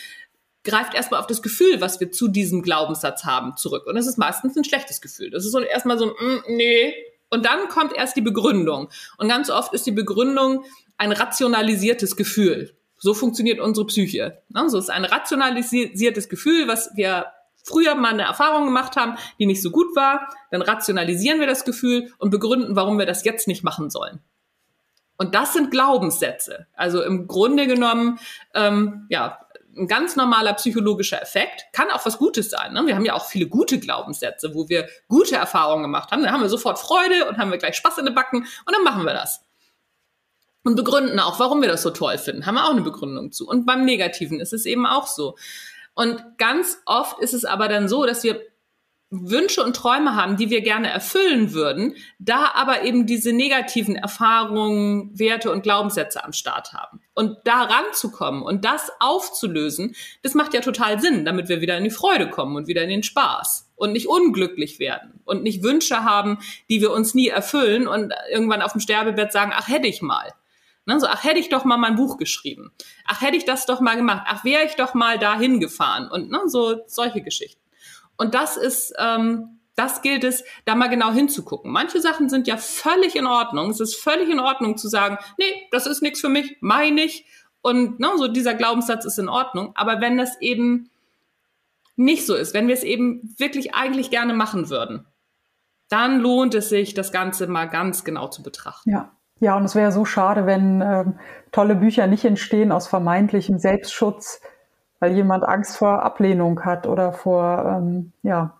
greift 0.64 0.96
erstmal 0.96 1.20
auf 1.20 1.28
das 1.28 1.44
Gefühl, 1.44 1.80
was 1.80 2.00
wir 2.00 2.12
zu 2.12 2.28
diesem 2.28 2.64
Glaubenssatz 2.64 3.26
haben, 3.26 3.56
zurück. 3.56 3.86
Und 3.86 3.94
das 3.94 4.08
ist 4.08 4.18
meistens 4.18 4.58
ein 4.58 4.64
schlechtes 4.64 5.00
Gefühl. 5.00 5.30
Das 5.30 5.46
ist 5.46 5.52
so 5.52 5.60
erstmal 5.60 6.00
so 6.00 6.06
ein, 6.06 6.10
mm, 6.28 6.42
nee. 6.48 6.96
Und 7.30 7.46
dann 7.46 7.70
kommt 7.70 7.96
erst 7.96 8.16
die 8.16 8.22
Begründung. 8.22 8.90
Und 9.20 9.28
ganz 9.28 9.52
oft 9.52 9.76
ist 9.76 9.86
die 9.86 9.92
Begründung 9.92 10.66
ein 10.98 11.12
rationalisiertes 11.12 12.16
Gefühl. 12.16 12.76
So 13.00 13.14
funktioniert 13.14 13.60
unsere 13.60 13.88
Psyche. 13.88 14.42
Ne? 14.50 14.70
So 14.70 14.78
ist 14.78 14.90
ein 14.90 15.06
rationalisiertes 15.06 16.30
Gefühl, 16.30 16.68
was 16.68 16.92
wir 16.96 17.28
früher 17.64 17.96
mal 17.96 18.14
eine 18.14 18.24
Erfahrung 18.24 18.66
gemacht 18.66 18.96
haben, 18.96 19.16
die 19.40 19.46
nicht 19.46 19.62
so 19.62 19.72
gut 19.72 19.96
war. 19.96 20.30
Dann 20.52 20.62
rationalisieren 20.62 21.40
wir 21.40 21.48
das 21.48 21.66
Gefühl 21.66 22.14
und 22.18 22.30
begründen, 22.30 22.76
warum 22.76 23.00
wir 23.00 23.06
das 23.06 23.24
jetzt 23.24 23.48
nicht 23.48 23.64
machen 23.64 23.90
sollen. 23.90 24.20
Und 25.18 25.36
das 25.36 25.54
sind 25.54 25.72
Glaubenssätze. 25.72 26.68
Also 26.74 27.02
im 27.02 27.28
Grunde 27.28 27.68
genommen, 27.68 28.20
ähm, 28.54 29.06
ja, 29.10 29.40
ein 29.78 29.88
ganz 29.88 30.16
normaler 30.16 30.54
psychologischer 30.54 31.22
Effekt. 31.22 31.66
Kann 31.74 31.92
auch 31.92 32.06
was 32.06 32.18
Gutes 32.18 32.50
sein. 32.50 32.74
Ne? 32.74 32.86
Wir 32.86 32.96
haben 32.96 33.06
ja 33.06 33.14
auch 33.14 33.26
viele 33.26 33.48
gute 33.48 33.80
Glaubenssätze, 33.80 34.54
wo 34.54 34.68
wir 34.68 34.88
gute 35.08 35.36
Erfahrungen 35.36 35.84
gemacht 35.84 36.12
haben. 36.12 36.24
Dann 36.24 36.34
haben 36.34 36.42
wir 36.42 36.50
sofort 36.50 36.80
Freude 36.80 37.28
und 37.30 37.38
haben 37.38 37.52
wir 37.52 37.58
gleich 37.58 37.76
Spaß 37.76 38.00
in 38.00 38.06
den 38.06 38.16
Backen 38.16 38.40
und 38.40 38.74
dann 38.74 38.84
machen 38.84 39.06
wir 39.06 39.14
das 39.14 39.46
und 40.64 40.76
begründen 40.76 41.20
auch, 41.20 41.40
warum 41.40 41.62
wir 41.62 41.70
das 41.70 41.82
so 41.82 41.90
toll 41.92 42.18
finden. 42.18 42.46
Haben 42.46 42.56
wir 42.56 42.66
auch 42.66 42.72
eine 42.72 42.82
Begründung 42.82 43.32
zu. 43.32 43.48
Und 43.48 43.66
beim 43.66 43.86
Negativen 43.86 44.40
ist 44.40 44.54
es 44.54 44.66
eben 44.66 44.86
auch 44.86 45.08
so. 45.08 45.36
Und 45.96 46.22
ganz 46.38 46.78
oft 46.86 47.20
ist 47.20 47.34
es 47.34 47.46
aber 47.46 47.68
dann 47.68 47.88
so, 47.88 48.06
dass 48.06 48.24
wir 48.24 48.42
Wünsche 49.12 49.64
und 49.64 49.76
Träume 49.76 50.16
haben, 50.16 50.38
die 50.38 50.52
wir 50.52 50.62
gerne 50.62 50.88
erfüllen 50.90 51.54
würden, 51.54 51.96
da 52.20 52.52
aber 52.54 52.84
eben 52.84 53.08
diese 53.08 53.34
negativen 53.34 53.96
Erfahrungen, 53.96 55.18
Werte 55.18 55.52
und 55.52 55.64
Glaubenssätze 55.64 56.24
am 56.24 56.32
Start 56.32 56.74
haben. 56.74 57.02
Und 57.16 57.38
da 57.44 57.64
ranzukommen 57.64 58.44
und 58.44 58.66
das 58.66 58.92
aufzulösen, 59.00 59.96
das 60.22 60.36
macht 60.36 60.54
ja 60.54 60.62
total 60.62 61.00
Sinn, 61.00 61.26
damit 61.26 61.50
wir 61.50 61.60
wieder 61.60 61.76
in 61.76 61.86
die 61.86 61.90
Freude 61.90 62.30
kommen 62.30 62.56
und 62.56 62.68
wieder 62.68 62.84
in 62.84 62.90
den 62.90 63.02
Spaß 63.02 63.72
und 63.76 63.94
nicht 63.94 64.08
unglücklich 64.08 64.78
werden 64.78 65.22
und 65.26 65.42
nicht 65.42 65.64
Wünsche 65.64 66.04
haben, 66.04 66.38
die 66.70 66.80
wir 66.80 66.92
uns 66.92 67.16
nie 67.16 67.30
erfüllen 67.30 67.88
und 67.88 68.14
irgendwann 68.32 68.62
auf 68.62 68.74
dem 68.74 68.82
Sterbebett 68.82 69.32
sagen, 69.32 69.54
ach 69.56 69.68
hätte 69.68 69.88
ich 69.88 70.04
mal. 70.04 70.34
Ne, 70.86 71.00
so, 71.00 71.08
ach, 71.08 71.24
hätte 71.24 71.40
ich 71.40 71.50
doch 71.50 71.66
mal 71.66 71.78
mein 71.78 71.96
Buch 71.96 72.18
geschrieben. 72.18 72.72
Ach, 73.06 73.22
hätte 73.22 73.38
ich 73.38 73.46
das 73.46 73.66
doch 73.66 73.80
mal 73.80 73.96
gemacht. 73.96 74.26
Ach, 74.28 74.44
wäre 74.44 74.66
ich 74.66 74.76
doch 74.76 74.94
mal 74.94 75.20
dahin 75.20 75.60
gefahren. 75.60 76.10
Und 76.10 76.32
ne, 76.32 76.42
so 76.48 76.82
solche 76.88 77.22
Geschichten. 77.22 77.62
Und 78.18 78.34
das 78.34 78.58
ist, 78.58 78.94
ähm, 78.98 79.60
das 79.76 80.02
gilt 80.02 80.24
es, 80.24 80.44
da 80.66 80.76
mal 80.76 80.90
genau 80.90 81.12
hinzugucken. 81.12 81.72
Manche 81.72 82.02
Sachen 82.02 82.28
sind 82.28 82.48
ja 82.48 82.58
völlig 82.58 83.16
in 83.16 83.28
Ordnung. 83.28 83.70
Es 83.70 83.80
ist 83.80 83.96
völlig 83.96 84.30
in 84.30 84.40
Ordnung 84.40 84.78
zu 84.78 84.90
sagen, 84.90 85.18
nee, 85.38 85.68
das 85.72 85.86
ist 85.86 86.02
nichts 86.02 86.20
für 86.20 86.30
mich, 86.30 86.58
meine 86.60 87.02
ich. 87.02 87.26
Und 87.62 88.00
ne, 88.00 88.10
so 88.18 88.28
dieser 88.28 88.56
Glaubenssatz 88.56 89.06
ist 89.06 89.20
in 89.20 89.30
Ordnung. 89.30 89.72
Aber 89.76 90.02
wenn 90.02 90.18
das 90.18 90.40
eben 90.42 90.90
nicht 91.96 92.26
so 92.26 92.36
ist, 92.36 92.54
wenn 92.54 92.68
wir 92.68 92.74
es 92.74 92.84
eben 92.84 93.36
wirklich 93.38 93.76
eigentlich 93.76 94.10
gerne 94.10 94.34
machen 94.34 94.70
würden, 94.70 95.06
dann 95.90 96.20
lohnt 96.20 96.56
es 96.56 96.70
sich, 96.70 96.94
das 96.94 97.12
Ganze 97.12 97.48
mal 97.48 97.66
ganz 97.66 98.04
genau 98.04 98.28
zu 98.28 98.44
betrachten. 98.44 98.92
Ja. 98.92 99.18
Ja, 99.40 99.56
und 99.56 99.64
es 99.66 99.76
wäre 99.76 99.92
so 99.92 100.06
schade, 100.06 100.46
wenn 100.46 100.82
ähm, 100.82 101.20
tolle 101.52 101.76
Bücher 101.76 102.08
nicht 102.08 102.26
entstehen 102.26 102.72
aus 102.72 102.88
vermeintlichem 102.88 103.58
Selbstschutz, 103.58 104.42
weil 105.00 105.14
jemand 105.14 105.44
Angst 105.46 105.78
vor 105.78 106.04
Ablehnung 106.04 106.66
hat 106.66 106.86
oder 106.86 107.14
vor, 107.14 107.66
ähm, 107.66 108.12
ja, 108.22 108.60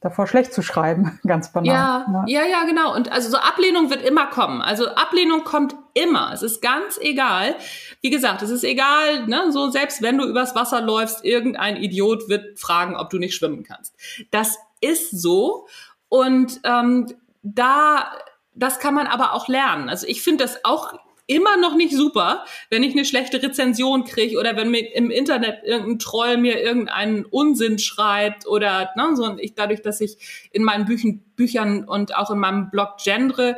davor 0.00 0.26
schlecht 0.26 0.52
zu 0.52 0.62
schreiben, 0.62 1.20
ganz 1.26 1.52
banal. 1.52 1.72
Ja, 1.72 2.24
ja, 2.26 2.44
ja, 2.44 2.64
genau. 2.64 2.94
Und 2.94 3.10
also 3.12 3.30
so 3.30 3.36
Ablehnung 3.36 3.90
wird 3.90 4.02
immer 4.02 4.26
kommen. 4.26 4.60
Also 4.60 4.88
Ablehnung 4.88 5.44
kommt 5.44 5.76
immer. 5.94 6.32
Es 6.32 6.42
ist 6.42 6.60
ganz 6.60 6.98
egal. 7.00 7.54
Wie 8.00 8.10
gesagt, 8.10 8.42
es 8.42 8.50
ist 8.50 8.64
egal, 8.64 9.26
ne, 9.28 9.52
so 9.52 9.70
selbst 9.70 10.02
wenn 10.02 10.18
du 10.18 10.26
übers 10.26 10.56
Wasser 10.56 10.80
läufst, 10.80 11.24
irgendein 11.24 11.76
Idiot 11.76 12.28
wird 12.28 12.58
fragen, 12.58 12.96
ob 12.96 13.10
du 13.10 13.18
nicht 13.18 13.34
schwimmen 13.34 13.62
kannst. 13.62 13.94
Das 14.32 14.58
ist 14.80 15.12
so. 15.12 15.68
Und 16.08 16.60
ähm, 16.64 17.06
da 17.42 18.10
das 18.54 18.78
kann 18.78 18.94
man 18.94 19.06
aber 19.06 19.34
auch 19.34 19.48
lernen. 19.48 19.88
Also 19.88 20.06
ich 20.06 20.22
finde 20.22 20.44
das 20.44 20.64
auch 20.64 20.94
immer 21.26 21.56
noch 21.56 21.74
nicht 21.74 21.94
super, 21.94 22.44
wenn 22.68 22.82
ich 22.82 22.92
eine 22.92 23.04
schlechte 23.04 23.42
Rezension 23.42 24.04
kriege 24.04 24.38
oder 24.38 24.56
wenn 24.56 24.70
mir 24.70 24.94
im 24.94 25.10
Internet 25.10 25.62
irgendein 25.64 25.98
Troll 25.98 26.36
mir 26.36 26.60
irgendeinen 26.60 27.24
Unsinn 27.24 27.78
schreibt 27.78 28.46
oder 28.46 28.90
ne, 28.96 29.14
so 29.14 29.24
und 29.24 29.40
ich 29.40 29.54
dadurch, 29.54 29.82
dass 29.82 30.00
ich 30.00 30.48
in 30.50 30.64
meinen 30.64 30.84
Büchen, 30.84 31.20
Büchern 31.36 31.84
und 31.84 32.16
auch 32.16 32.30
in 32.30 32.38
meinem 32.38 32.70
Blog 32.70 32.96
gendre, 33.02 33.56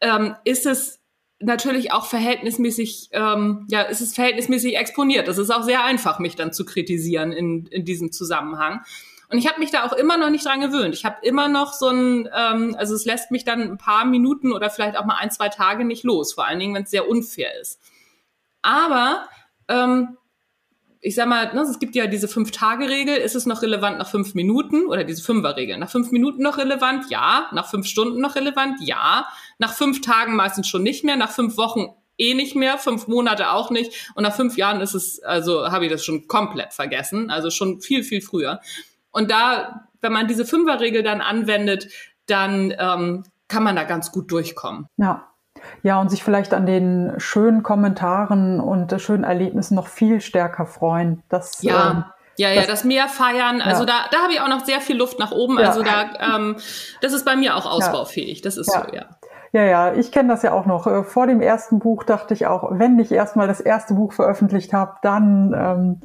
ähm, 0.00 0.34
ist 0.44 0.66
es 0.66 1.00
natürlich 1.40 1.92
auch 1.92 2.06
verhältnismäßig, 2.06 3.10
ähm, 3.12 3.66
ja, 3.70 3.82
ist 3.82 4.00
es 4.00 4.14
verhältnismäßig 4.14 4.76
exponiert. 4.76 5.28
Das 5.28 5.38
ist 5.38 5.50
auch 5.50 5.62
sehr 5.62 5.84
einfach, 5.84 6.18
mich 6.18 6.36
dann 6.36 6.52
zu 6.52 6.64
kritisieren 6.64 7.32
in, 7.32 7.66
in 7.66 7.84
diesem 7.84 8.12
Zusammenhang. 8.12 8.80
Und 9.34 9.38
ich 9.40 9.48
habe 9.48 9.58
mich 9.58 9.72
da 9.72 9.84
auch 9.84 9.92
immer 9.92 10.16
noch 10.16 10.30
nicht 10.30 10.46
dran 10.46 10.60
gewöhnt. 10.60 10.94
Ich 10.94 11.04
habe 11.04 11.16
immer 11.22 11.48
noch 11.48 11.72
so 11.72 11.88
ein, 11.88 12.28
ähm, 12.32 12.76
also 12.78 12.94
es 12.94 13.04
lässt 13.04 13.32
mich 13.32 13.44
dann 13.44 13.62
ein 13.62 13.78
paar 13.78 14.04
Minuten 14.04 14.52
oder 14.52 14.70
vielleicht 14.70 14.96
auch 14.96 15.06
mal 15.06 15.16
ein, 15.16 15.32
zwei 15.32 15.48
Tage 15.48 15.84
nicht 15.84 16.04
los, 16.04 16.34
vor 16.34 16.46
allen 16.46 16.60
Dingen, 16.60 16.72
wenn 16.72 16.84
es 16.84 16.92
sehr 16.92 17.08
unfair 17.08 17.50
ist. 17.60 17.80
Aber 18.62 19.28
ähm, 19.66 20.16
ich 21.00 21.16
sag 21.16 21.26
mal, 21.26 21.52
ne, 21.52 21.62
es 21.62 21.80
gibt 21.80 21.96
ja 21.96 22.06
diese 22.06 22.28
Fünf-Tage-Regel. 22.28 23.16
Ist 23.16 23.34
es 23.34 23.44
noch 23.44 23.62
relevant 23.62 23.98
nach 23.98 24.08
fünf 24.08 24.36
Minuten? 24.36 24.86
Oder 24.86 25.02
diese 25.02 25.24
Fünfer-Regel. 25.24 25.78
Nach 25.78 25.90
fünf 25.90 26.12
Minuten 26.12 26.40
noch 26.40 26.56
relevant? 26.56 27.10
Ja. 27.10 27.48
Nach 27.50 27.68
fünf 27.68 27.88
Stunden 27.88 28.20
noch 28.20 28.36
relevant? 28.36 28.76
Ja. 28.82 29.26
Nach 29.58 29.74
fünf 29.74 30.00
Tagen 30.00 30.36
meistens 30.36 30.68
schon 30.68 30.84
nicht 30.84 31.02
mehr. 31.02 31.16
Nach 31.16 31.32
fünf 31.32 31.56
Wochen 31.56 31.88
eh 32.18 32.34
nicht 32.34 32.54
mehr. 32.54 32.78
Fünf 32.78 33.08
Monate 33.08 33.50
auch 33.50 33.72
nicht. 33.72 34.12
Und 34.14 34.22
nach 34.22 34.36
fünf 34.36 34.56
Jahren 34.56 34.80
ist 34.80 34.94
es, 34.94 35.20
also 35.24 35.72
habe 35.72 35.86
ich 35.86 35.90
das 35.90 36.04
schon 36.04 36.28
komplett 36.28 36.72
vergessen. 36.72 37.30
Also 37.30 37.50
schon 37.50 37.80
viel, 37.80 38.04
viel 38.04 38.20
früher. 38.20 38.60
Und 39.14 39.30
da, 39.30 39.86
wenn 40.00 40.12
man 40.12 40.26
diese 40.26 40.44
Fünferregel 40.44 41.02
dann 41.02 41.20
anwendet, 41.20 41.88
dann 42.26 42.74
ähm, 42.78 43.24
kann 43.48 43.62
man 43.62 43.76
da 43.76 43.84
ganz 43.84 44.12
gut 44.12 44.30
durchkommen. 44.30 44.86
Ja. 44.96 45.28
Ja, 45.82 46.00
und 46.00 46.10
sich 46.10 46.22
vielleicht 46.22 46.52
an 46.52 46.66
den 46.66 47.14
schönen 47.18 47.62
Kommentaren 47.62 48.60
und 48.60 49.00
schönen 49.00 49.24
Erlebnissen 49.24 49.76
noch 49.76 49.86
viel 49.86 50.20
stärker 50.20 50.66
freuen. 50.66 51.22
Das, 51.28 51.62
ja. 51.62 51.90
Ähm, 51.90 52.04
ja, 52.36 52.50
ja, 52.50 52.62
das, 52.62 52.66
das 52.66 52.84
Meer 52.84 53.08
feiern. 53.08 53.62
Also 53.62 53.84
ja. 53.84 53.86
da, 53.86 53.94
da 54.10 54.22
habe 54.24 54.32
ich 54.32 54.40
auch 54.40 54.48
noch 54.48 54.64
sehr 54.64 54.80
viel 54.80 54.96
Luft 54.96 55.18
nach 55.20 55.30
oben. 55.30 55.58
Ja. 55.58 55.68
Also 55.68 55.82
da, 55.82 56.36
ähm, 56.36 56.56
das 57.00 57.12
ist 57.12 57.24
bei 57.24 57.36
mir 57.36 57.56
auch 57.56 57.64
ausbaufähig. 57.64 58.42
Das 58.42 58.56
ist 58.56 58.74
ja. 58.74 58.84
so, 58.84 58.94
ja. 58.94 59.04
Ja, 59.52 59.62
ja, 59.62 59.92
ich 59.94 60.10
kenne 60.10 60.30
das 60.30 60.42
ja 60.42 60.52
auch 60.52 60.66
noch. 60.66 60.88
Äh, 60.88 61.04
vor 61.04 61.28
dem 61.28 61.40
ersten 61.40 61.78
Buch 61.78 62.02
dachte 62.02 62.34
ich 62.34 62.46
auch, 62.46 62.66
wenn 62.72 62.98
ich 62.98 63.12
erstmal 63.12 63.46
das 63.46 63.60
erste 63.60 63.94
Buch 63.94 64.12
veröffentlicht 64.12 64.72
habe, 64.72 64.96
dann, 65.02 66.00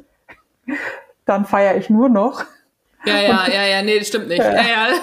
ähm, 0.68 0.76
dann 1.24 1.44
feiere 1.44 1.76
ich 1.76 1.90
nur 1.90 2.08
noch. 2.08 2.44
Ja, 3.04 3.20
ja, 3.20 3.48
ja, 3.48 3.64
ja, 3.64 3.82
nee, 3.82 3.98
das 3.98 4.08
stimmt 4.08 4.28
nicht. 4.28 4.38
Ja, 4.38 4.52
ja. 4.52 4.88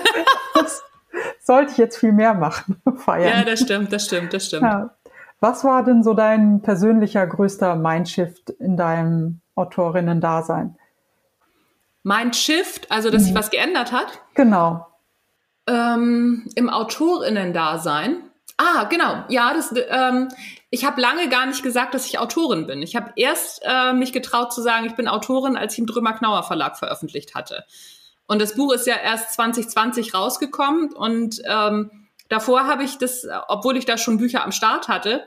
Das 0.54 0.84
sollte 1.42 1.72
ich 1.72 1.78
jetzt 1.78 1.98
viel 1.98 2.12
mehr 2.12 2.34
machen, 2.34 2.82
feiern. 2.98 3.40
Ja, 3.40 3.44
das 3.44 3.62
stimmt, 3.62 3.94
das 3.94 4.06
stimmt, 4.06 4.34
das 4.34 4.48
stimmt. 4.48 4.64
Ja. 4.64 4.96
Was 5.40 5.64
war 5.64 5.84
denn 5.84 6.04
so 6.04 6.14
dein 6.14 6.62
persönlicher 6.62 7.26
größter 7.26 7.76
Mindshift 7.76 8.50
in 8.50 8.76
deinem 8.76 9.42
Autorinnen-Dasein? 9.56 10.78
Mindshift, 12.04 12.92
also 12.92 13.10
dass 13.12 13.22
mhm. 13.22 13.26
sich 13.28 13.36
was 13.36 13.50
geändert 13.50 13.92
hat? 13.92 14.22
Genau. 14.34 14.88
Ähm, 15.68 16.50
Im 16.56 16.70
Autorinnen-Dasein. 16.70 18.24
Ah, 18.58 18.86
genau. 18.86 19.24
Ja, 19.30 19.54
das, 19.54 19.74
ähm, 19.90 20.30
ich 20.72 20.84
habe 20.84 21.00
lange 21.00 21.30
gar 21.30 21.46
nicht 21.46 21.62
gesagt, 21.62 21.94
dass 21.94 22.08
ich 22.08 22.20
Autorin 22.20 22.66
bin. 22.66 22.82
Ich 22.82 22.96
habe 22.96 23.14
erst 23.16 23.62
äh, 23.64 23.94
mich 23.94 24.12
getraut 24.12 24.52
zu 24.52 24.62
sagen, 24.62 24.88
ich 24.88 24.96
bin 24.96 25.08
Autorin, 25.08 25.56
als 25.56 25.74
ich 25.74 25.80
im 25.80 25.86
Drömer-Knauer 25.86 26.44
Verlag 26.44 26.78
veröffentlicht 26.78 27.36
hatte. 27.36 27.66
Und 28.26 28.42
das 28.42 28.56
Buch 28.56 28.74
ist 28.74 28.88
ja 28.88 28.96
erst 28.96 29.34
2020 29.34 30.14
rausgekommen 30.14 30.92
und 30.94 31.42
ähm, 31.46 32.08
Davor 32.30 32.68
habe 32.68 32.84
ich 32.84 32.98
das, 32.98 33.28
obwohl 33.48 33.78
ich 33.78 33.86
da 33.86 33.98
schon 33.98 34.18
Bücher 34.18 34.44
am 34.44 34.52
Start 34.52 34.88
hatte, 34.88 35.24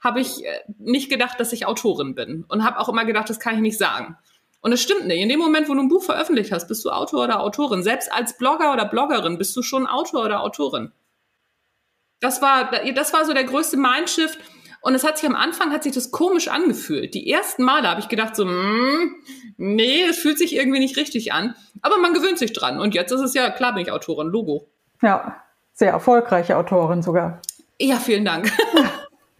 habe 0.00 0.20
ich 0.20 0.44
äh, 0.44 0.60
nicht 0.78 1.10
gedacht, 1.10 1.38
dass 1.40 1.52
ich 1.52 1.66
Autorin 1.66 2.14
bin 2.14 2.44
und 2.48 2.64
habe 2.64 2.78
auch 2.78 2.88
immer 2.88 3.04
gedacht, 3.04 3.30
das 3.30 3.40
kann 3.40 3.54
ich 3.54 3.60
nicht 3.60 3.78
sagen. 3.78 4.16
Und 4.60 4.72
es 4.72 4.82
stimmt 4.82 5.06
nicht. 5.06 5.20
In 5.20 5.28
dem 5.28 5.40
Moment, 5.40 5.68
wo 5.68 5.74
du 5.74 5.80
ein 5.80 5.88
Buch 5.88 6.02
veröffentlicht 6.04 6.52
hast, 6.52 6.68
bist 6.68 6.84
du 6.84 6.90
Autor 6.90 7.24
oder 7.24 7.40
Autorin. 7.40 7.82
Selbst 7.82 8.12
als 8.12 8.36
Blogger 8.36 8.72
oder 8.72 8.84
Bloggerin 8.84 9.38
bist 9.38 9.56
du 9.56 9.62
schon 9.62 9.86
Autor 9.86 10.24
oder 10.24 10.42
Autorin. 10.42 10.92
Das 12.22 12.40
war, 12.40 12.70
das 12.94 13.12
war 13.12 13.24
so 13.24 13.34
der 13.34 13.44
größte 13.44 13.76
Mindshift. 13.76 14.38
Und 14.80 14.94
es 14.94 15.04
hat 15.04 15.18
sich 15.18 15.28
am 15.28 15.36
Anfang 15.36 15.70
hat 15.72 15.84
sich 15.84 15.92
das 15.92 16.10
komisch 16.10 16.48
angefühlt. 16.48 17.14
Die 17.14 17.30
ersten 17.30 17.62
Male 17.62 17.88
habe 17.88 18.00
ich 18.00 18.08
gedacht 18.08 18.34
so, 18.34 18.44
mm, 18.44 19.14
nee, 19.56 20.02
es 20.08 20.18
fühlt 20.18 20.38
sich 20.38 20.56
irgendwie 20.56 20.80
nicht 20.80 20.96
richtig 20.96 21.32
an. 21.32 21.54
Aber 21.82 21.98
man 21.98 22.14
gewöhnt 22.14 22.38
sich 22.38 22.52
dran. 22.52 22.80
Und 22.80 22.94
jetzt 22.94 23.12
ist 23.12 23.20
es 23.20 23.34
ja, 23.34 23.50
klar 23.50 23.74
bin 23.74 23.82
ich 23.82 23.92
Autorin, 23.92 24.28
Logo. 24.28 24.66
Ja, 25.00 25.36
sehr 25.72 25.92
erfolgreiche 25.92 26.56
Autorin 26.56 27.02
sogar. 27.02 27.40
Ja, 27.80 27.96
vielen 27.96 28.24
Dank. 28.24 28.50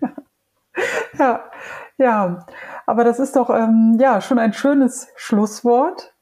ja, 1.19 1.51
ja. 1.99 2.47
Aber 2.87 3.05
das 3.05 3.19
ist 3.19 3.35
doch 3.35 3.51
ähm, 3.51 3.97
ja 4.01 4.21
schon 4.21 4.39
ein 4.39 4.53
schönes 4.53 5.09
Schlusswort. 5.17 6.15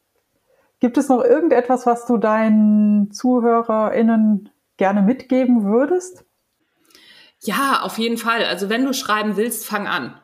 Gibt 0.81 0.96
es 0.96 1.09
noch 1.09 1.23
irgendetwas, 1.23 1.85
was 1.85 2.07
du 2.07 2.16
deinen 2.16 3.12
ZuhörerInnen 3.12 4.51
gerne 4.79 5.03
mitgeben 5.03 5.64
würdest? 5.64 6.25
Ja, 7.40 7.81
auf 7.83 7.98
jeden 7.98 8.18
Fall. 8.18 8.44
Also 8.44 8.68
wenn 8.68 8.85
du 8.85 8.92
schreiben 8.92 9.37
willst, 9.37 9.66
fang 9.66 9.87
an. 9.87 10.20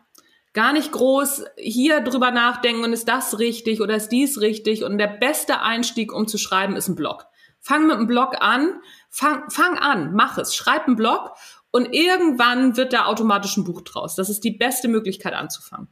Gar 0.52 0.72
nicht 0.72 0.92
groß 0.92 1.44
hier 1.56 2.00
drüber 2.00 2.30
nachdenken 2.30 2.84
und 2.84 2.92
ist 2.92 3.08
das 3.08 3.38
richtig 3.38 3.80
oder 3.80 3.96
ist 3.96 4.08
dies 4.08 4.40
richtig. 4.40 4.84
Und 4.84 4.98
der 4.98 5.06
beste 5.08 5.60
Einstieg, 5.60 6.12
um 6.12 6.26
zu 6.26 6.38
schreiben, 6.38 6.76
ist 6.76 6.88
ein 6.88 6.94
Blog. 6.94 7.26
Fang 7.60 7.86
mit 7.86 7.96
einem 7.96 8.06
Blog 8.06 8.36
an, 8.40 8.80
fang, 9.10 9.50
fang 9.50 9.78
an, 9.78 10.12
mach 10.14 10.38
es, 10.38 10.54
schreib 10.54 10.86
einen 10.86 10.96
Blog 10.96 11.32
und 11.72 11.92
irgendwann 11.92 12.76
wird 12.76 12.92
da 12.92 13.06
automatisch 13.06 13.56
ein 13.56 13.64
Buch 13.64 13.82
draus. 13.82 14.14
Das 14.14 14.30
ist 14.30 14.44
die 14.44 14.52
beste 14.52 14.88
Möglichkeit 14.88 15.34
anzufangen. 15.34 15.88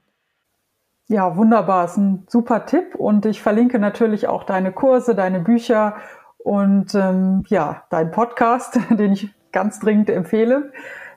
Ja, 1.08 1.36
wunderbar. 1.36 1.84
Ist 1.84 1.98
ein 1.98 2.26
super 2.28 2.64
Tipp 2.64 2.94
und 2.94 3.26
ich 3.26 3.42
verlinke 3.42 3.78
natürlich 3.78 4.28
auch 4.28 4.44
deine 4.44 4.72
Kurse, 4.72 5.14
deine 5.14 5.40
Bücher 5.40 5.96
und 6.38 6.94
ähm, 6.94 7.44
ja, 7.48 7.84
deinen 7.90 8.10
Podcast, 8.12 8.78
den 8.90 9.12
ich 9.12 9.28
ganz 9.52 9.78
dringend 9.80 10.08
empfehle. 10.08 10.72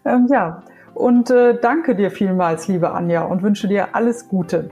Ähm, 0.07 0.27
ja, 0.31 0.63
und 0.93 1.29
äh, 1.29 1.59
danke 1.59 1.95
dir 1.95 2.09
vielmals, 2.09 2.67
liebe 2.67 2.91
Anja, 2.91 3.23
und 3.23 3.43
wünsche 3.43 3.67
dir 3.67 3.89
alles 3.93 4.27
Gute. 4.29 4.69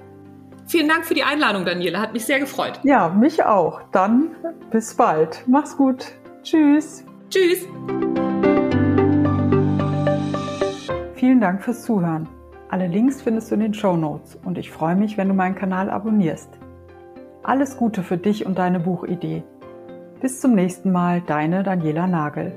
Vielen 0.67 0.87
Dank 0.87 1.05
für 1.05 1.13
die 1.13 1.23
Einladung, 1.23 1.65
Daniela. 1.65 1.99
Hat 1.99 2.13
mich 2.13 2.25
sehr 2.25 2.39
gefreut. 2.39 2.79
Ja, 2.83 3.09
mich 3.09 3.43
auch. 3.43 3.81
Dann 3.91 4.29
bis 4.71 4.95
bald. 4.95 5.43
Mach's 5.45 5.77
gut. 5.77 6.13
Tschüss. 6.41 7.05
Tschüss. 7.29 7.67
Vielen 11.13 11.39
Dank 11.39 11.61
fürs 11.63 11.83
Zuhören. 11.83 12.27
Alle 12.69 12.87
Links 12.87 13.21
findest 13.21 13.51
du 13.51 13.55
in 13.55 13.61
den 13.61 13.73
Show 13.75 13.95
Notes 13.95 14.39
und 14.43 14.57
ich 14.57 14.71
freue 14.71 14.95
mich, 14.95 15.17
wenn 15.17 15.27
du 15.27 15.35
meinen 15.35 15.55
Kanal 15.55 15.91
abonnierst. 15.91 16.49
Alles 17.43 17.77
Gute 17.77 18.01
für 18.01 18.17
dich 18.17 18.45
und 18.45 18.57
deine 18.57 18.79
Buchidee. 18.79 19.43
Bis 20.19 20.41
zum 20.41 20.55
nächsten 20.55 20.91
Mal, 20.91 21.21
deine 21.21 21.61
Daniela 21.61 22.07
Nagel. 22.07 22.53